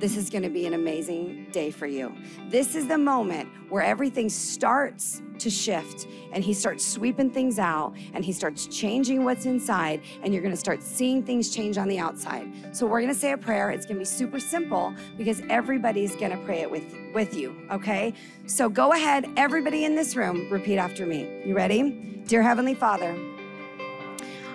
this 0.00 0.16
is 0.16 0.30
going 0.30 0.42
to 0.42 0.48
be 0.48 0.64
an 0.64 0.72
amazing 0.72 1.46
day 1.52 1.70
for 1.70 1.86
you. 1.86 2.10
This 2.48 2.74
is 2.74 2.88
the 2.88 2.96
moment 2.96 3.50
where 3.68 3.82
everything 3.82 4.30
starts 4.30 5.20
to 5.38 5.50
shift 5.50 6.06
and 6.32 6.42
he 6.42 6.54
starts 6.54 6.86
sweeping 6.86 7.30
things 7.30 7.58
out 7.58 7.94
and 8.14 8.24
he 8.24 8.32
starts 8.32 8.66
changing 8.66 9.24
what's 9.24 9.44
inside 9.44 10.00
and 10.22 10.32
you're 10.32 10.42
going 10.42 10.54
to 10.54 10.60
start 10.60 10.82
seeing 10.82 11.22
things 11.22 11.54
change 11.54 11.76
on 11.76 11.86
the 11.86 11.98
outside. 11.98 12.50
So 12.74 12.86
we're 12.86 13.02
going 13.02 13.12
to 13.12 13.18
say 13.18 13.32
a 13.32 13.38
prayer. 13.38 13.70
It's 13.70 13.84
going 13.84 13.96
to 13.96 14.00
be 14.00 14.06
super 14.06 14.40
simple 14.40 14.94
because 15.18 15.42
everybody's 15.50 16.16
going 16.16 16.32
to 16.32 16.42
pray 16.46 16.60
it 16.60 16.70
with 16.70 16.96
with 17.12 17.34
you, 17.34 17.54
okay? 17.70 18.14
So 18.46 18.68
go 18.68 18.92
ahead 18.92 19.26
everybody 19.36 19.84
in 19.84 19.96
this 19.96 20.16
room 20.16 20.48
repeat 20.50 20.78
after 20.78 21.04
me. 21.04 21.42
You 21.44 21.54
ready? 21.54 22.22
Dear 22.26 22.42
heavenly 22.42 22.74
Father, 22.74 23.18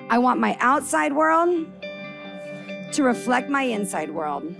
I 0.09 0.17
want 0.17 0.39
my 0.39 0.57
outside 0.59 1.13
world 1.13 1.67
to 2.93 3.03
reflect 3.03 3.49
my 3.49 3.63
inside 3.63 4.09
world. 4.09 4.55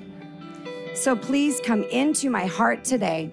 So 0.95 1.15
please 1.15 1.59
come 1.59 1.83
into 1.83 2.29
my 2.29 2.45
heart 2.45 2.85
today. 2.85 3.29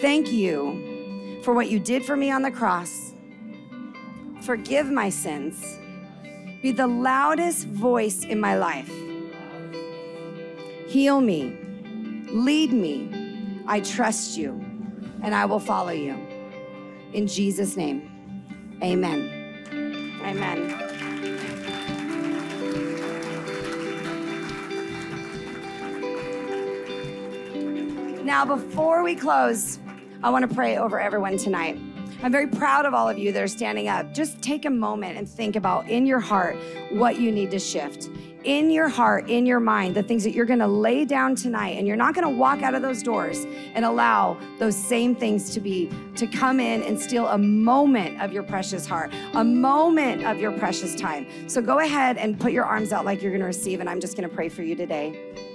Thank 0.00 0.32
you 0.32 1.40
for 1.42 1.52
what 1.52 1.70
you 1.70 1.78
did 1.78 2.04
for 2.04 2.16
me 2.16 2.30
on 2.30 2.42
the 2.42 2.50
cross. 2.50 3.12
Forgive 4.40 4.90
my 4.90 5.10
sins. 5.10 5.78
Be 6.62 6.72
the 6.72 6.86
loudest 6.86 7.66
voice 7.66 8.24
in 8.24 8.40
my 8.40 8.56
life. 8.56 8.90
Heal 10.88 11.20
me. 11.20 11.56
Lead 12.30 12.72
me. 12.72 13.62
I 13.66 13.80
trust 13.80 14.38
you 14.38 14.52
and 15.22 15.34
I 15.34 15.44
will 15.44 15.60
follow 15.60 15.92
you. 15.92 16.16
In 17.12 17.26
Jesus' 17.26 17.76
name, 17.76 18.10
amen. 18.82 20.20
Amen. 20.24 20.83
Now, 28.24 28.46
before 28.46 29.02
we 29.02 29.14
close, 29.14 29.78
I 30.22 30.30
want 30.30 30.48
to 30.48 30.54
pray 30.54 30.78
over 30.78 30.98
everyone 30.98 31.36
tonight. 31.36 31.78
I'm 32.22 32.32
very 32.32 32.46
proud 32.46 32.86
of 32.86 32.94
all 32.94 33.06
of 33.06 33.18
you 33.18 33.32
that 33.32 33.42
are 33.42 33.46
standing 33.46 33.86
up. 33.86 34.14
Just 34.14 34.40
take 34.40 34.64
a 34.64 34.70
moment 34.70 35.18
and 35.18 35.28
think 35.28 35.56
about 35.56 35.90
in 35.90 36.06
your 36.06 36.20
heart 36.20 36.56
what 36.92 37.20
you 37.20 37.30
need 37.30 37.50
to 37.50 37.58
shift. 37.58 38.08
In 38.44 38.70
your 38.70 38.88
heart, 38.88 39.28
in 39.28 39.44
your 39.44 39.60
mind, 39.60 39.94
the 39.94 40.02
things 40.02 40.24
that 40.24 40.32
you're 40.32 40.46
going 40.46 40.60
to 40.60 40.66
lay 40.66 41.04
down 41.04 41.34
tonight, 41.34 41.76
and 41.76 41.86
you're 41.86 41.98
not 41.98 42.14
going 42.14 42.26
to 42.26 42.34
walk 42.34 42.62
out 42.62 42.74
of 42.74 42.80
those 42.80 43.02
doors 43.02 43.44
and 43.74 43.84
allow 43.84 44.38
those 44.58 44.74
same 44.74 45.14
things 45.14 45.50
to 45.50 45.60
be 45.60 45.90
to 46.16 46.26
come 46.26 46.60
in 46.60 46.82
and 46.82 46.98
steal 46.98 47.26
a 47.26 47.36
moment 47.36 48.22
of 48.22 48.32
your 48.32 48.42
precious 48.42 48.86
heart, 48.86 49.12
a 49.34 49.44
moment 49.44 50.24
of 50.24 50.38
your 50.38 50.52
precious 50.52 50.94
time. 50.94 51.26
So 51.46 51.60
go 51.60 51.80
ahead 51.80 52.16
and 52.16 52.40
put 52.40 52.52
your 52.52 52.64
arms 52.64 52.90
out 52.90 53.04
like 53.04 53.20
you're 53.20 53.32
going 53.32 53.42
to 53.42 53.46
receive, 53.46 53.80
and 53.80 53.90
I'm 53.90 54.00
just 54.00 54.16
going 54.16 54.26
to 54.26 54.34
pray 54.34 54.48
for 54.48 54.62
you 54.62 54.74
today. 54.74 55.52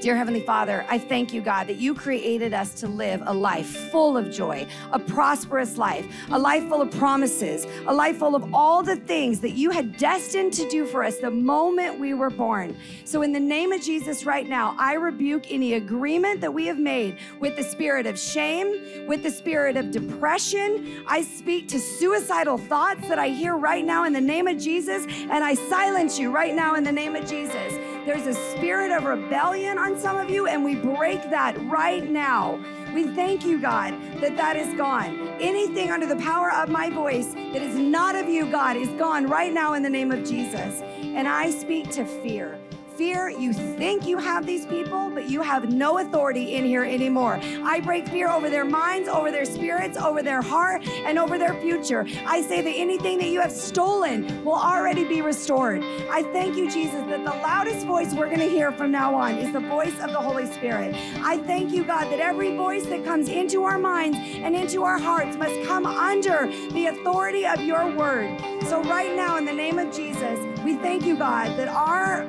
Dear 0.00 0.16
Heavenly 0.16 0.42
Father, 0.42 0.86
I 0.88 0.96
thank 0.96 1.32
you, 1.32 1.40
God, 1.40 1.66
that 1.66 1.78
you 1.78 1.92
created 1.92 2.54
us 2.54 2.72
to 2.74 2.86
live 2.86 3.20
a 3.26 3.34
life 3.34 3.90
full 3.90 4.16
of 4.16 4.30
joy, 4.30 4.64
a 4.92 4.98
prosperous 4.98 5.76
life, 5.76 6.06
a 6.30 6.38
life 6.38 6.68
full 6.68 6.80
of 6.80 6.92
promises, 6.92 7.66
a 7.84 7.92
life 7.92 8.18
full 8.18 8.36
of 8.36 8.54
all 8.54 8.84
the 8.84 8.94
things 8.94 9.40
that 9.40 9.52
you 9.52 9.70
had 9.70 9.96
destined 9.96 10.52
to 10.52 10.68
do 10.68 10.86
for 10.86 11.02
us 11.02 11.18
the 11.18 11.32
moment 11.32 11.98
we 11.98 12.14
were 12.14 12.30
born. 12.30 12.76
So, 13.04 13.22
in 13.22 13.32
the 13.32 13.40
name 13.40 13.72
of 13.72 13.82
Jesus, 13.82 14.24
right 14.24 14.48
now, 14.48 14.76
I 14.78 14.94
rebuke 14.94 15.50
any 15.50 15.74
agreement 15.74 16.42
that 16.42 16.54
we 16.54 16.66
have 16.66 16.78
made 16.78 17.18
with 17.40 17.56
the 17.56 17.64
spirit 17.64 18.06
of 18.06 18.16
shame, 18.16 19.08
with 19.08 19.24
the 19.24 19.32
spirit 19.32 19.76
of 19.76 19.90
depression. 19.90 21.02
I 21.08 21.22
speak 21.22 21.66
to 21.68 21.80
suicidal 21.80 22.56
thoughts 22.56 23.08
that 23.08 23.18
I 23.18 23.30
hear 23.30 23.56
right 23.56 23.84
now 23.84 24.04
in 24.04 24.12
the 24.12 24.20
name 24.20 24.46
of 24.46 24.58
Jesus, 24.58 25.06
and 25.08 25.42
I 25.42 25.54
silence 25.54 26.20
you 26.20 26.30
right 26.30 26.54
now 26.54 26.76
in 26.76 26.84
the 26.84 26.92
name 26.92 27.16
of 27.16 27.28
Jesus. 27.28 27.97
There's 28.06 28.26
a 28.26 28.34
spirit 28.34 28.90
of 28.90 29.04
rebellion 29.04 29.78
on 29.78 29.98
some 29.98 30.16
of 30.16 30.30
you, 30.30 30.46
and 30.46 30.64
we 30.64 30.74
break 30.74 31.22
that 31.30 31.56
right 31.68 32.08
now. 32.08 32.58
We 32.94 33.06
thank 33.14 33.44
you, 33.44 33.60
God, 33.60 33.92
that 34.20 34.36
that 34.36 34.56
is 34.56 34.74
gone. 34.76 35.28
Anything 35.40 35.90
under 35.90 36.06
the 36.06 36.16
power 36.16 36.52
of 36.52 36.68
my 36.68 36.90
voice 36.90 37.34
that 37.34 37.62
is 37.62 37.76
not 37.76 38.14
of 38.14 38.28
you, 38.28 38.50
God, 38.50 38.76
is 38.76 38.88
gone 38.90 39.26
right 39.26 39.52
now 39.52 39.74
in 39.74 39.82
the 39.82 39.90
name 39.90 40.10
of 40.10 40.26
Jesus. 40.26 40.80
And 40.80 41.28
I 41.28 41.50
speak 41.50 41.90
to 41.92 42.04
fear 42.04 42.58
fear. 42.98 43.30
You 43.30 43.52
think 43.52 44.08
you 44.08 44.18
have 44.18 44.44
these 44.44 44.66
people, 44.66 45.08
but 45.08 45.30
you 45.30 45.40
have 45.40 45.72
no 45.72 45.98
authority 45.98 46.56
in 46.56 46.64
here 46.64 46.82
anymore. 46.82 47.38
I 47.62 47.78
break 47.78 48.08
fear 48.08 48.28
over 48.28 48.50
their 48.50 48.64
minds, 48.64 49.08
over 49.08 49.30
their 49.30 49.44
spirits, 49.44 49.96
over 49.96 50.20
their 50.20 50.42
heart, 50.42 50.84
and 50.88 51.16
over 51.16 51.38
their 51.38 51.54
future. 51.60 52.04
I 52.26 52.42
say 52.42 52.60
that 52.60 52.70
anything 52.70 53.18
that 53.18 53.28
you 53.28 53.40
have 53.40 53.52
stolen 53.52 54.44
will 54.44 54.58
already 54.58 55.04
be 55.04 55.22
restored. 55.22 55.84
I 56.10 56.24
thank 56.32 56.56
you, 56.56 56.68
Jesus, 56.68 57.00
that 57.06 57.24
the 57.24 57.30
loudest 57.30 57.86
voice 57.86 58.12
we're 58.14 58.26
going 58.26 58.40
to 58.40 58.48
hear 58.48 58.72
from 58.72 58.90
now 58.90 59.14
on 59.14 59.36
is 59.36 59.52
the 59.52 59.60
voice 59.60 59.94
of 60.00 60.10
the 60.10 60.20
Holy 60.20 60.46
Spirit. 60.46 60.92
I 61.22 61.38
thank 61.38 61.72
you, 61.72 61.84
God, 61.84 62.10
that 62.10 62.18
every 62.18 62.56
voice 62.56 62.86
that 62.86 63.04
comes 63.04 63.28
into 63.28 63.62
our 63.62 63.78
minds 63.78 64.18
and 64.18 64.56
into 64.56 64.82
our 64.82 64.98
hearts 64.98 65.36
must 65.36 65.62
come 65.68 65.86
under 65.86 66.48
the 66.72 66.86
authority 66.86 67.46
of 67.46 67.60
your 67.60 67.94
word. 67.94 68.36
So, 68.64 68.82
right 68.82 69.14
now, 69.14 69.36
in 69.36 69.44
the 69.44 69.52
name 69.52 69.78
of 69.78 69.94
Jesus, 69.94 70.40
we 70.64 70.74
thank 70.76 71.06
you, 71.06 71.16
God, 71.16 71.56
that 71.58 71.68
our 71.68 72.26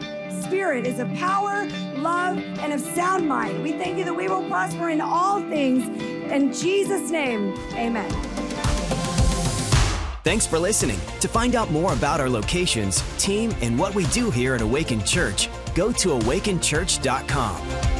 Spirit 0.49 0.87
is 0.87 0.97
of 0.97 1.13
power, 1.13 1.67
love, 1.97 2.35
and 2.35 2.73
of 2.73 2.81
sound 2.81 3.27
mind. 3.27 3.61
We 3.61 3.73
thank 3.73 3.99
you 3.99 4.03
that 4.05 4.15
we 4.15 4.27
will 4.27 4.43
prosper 4.49 4.89
in 4.89 4.99
all 4.99 5.39
things. 5.43 5.87
In 6.31 6.51
Jesus' 6.51 7.11
name, 7.11 7.53
amen. 7.73 8.09
Thanks 10.23 10.47
for 10.47 10.57
listening. 10.57 10.99
To 11.19 11.27
find 11.27 11.53
out 11.53 11.69
more 11.69 11.93
about 11.93 12.19
our 12.19 12.29
locations, 12.29 13.03
team, 13.19 13.53
and 13.61 13.77
what 13.77 13.93
we 13.93 14.07
do 14.07 14.31
here 14.31 14.55
at 14.55 14.61
Awaken 14.61 15.03
Church, 15.03 15.49
go 15.75 15.91
to 15.91 16.09
awakenchurch.com. 16.09 17.98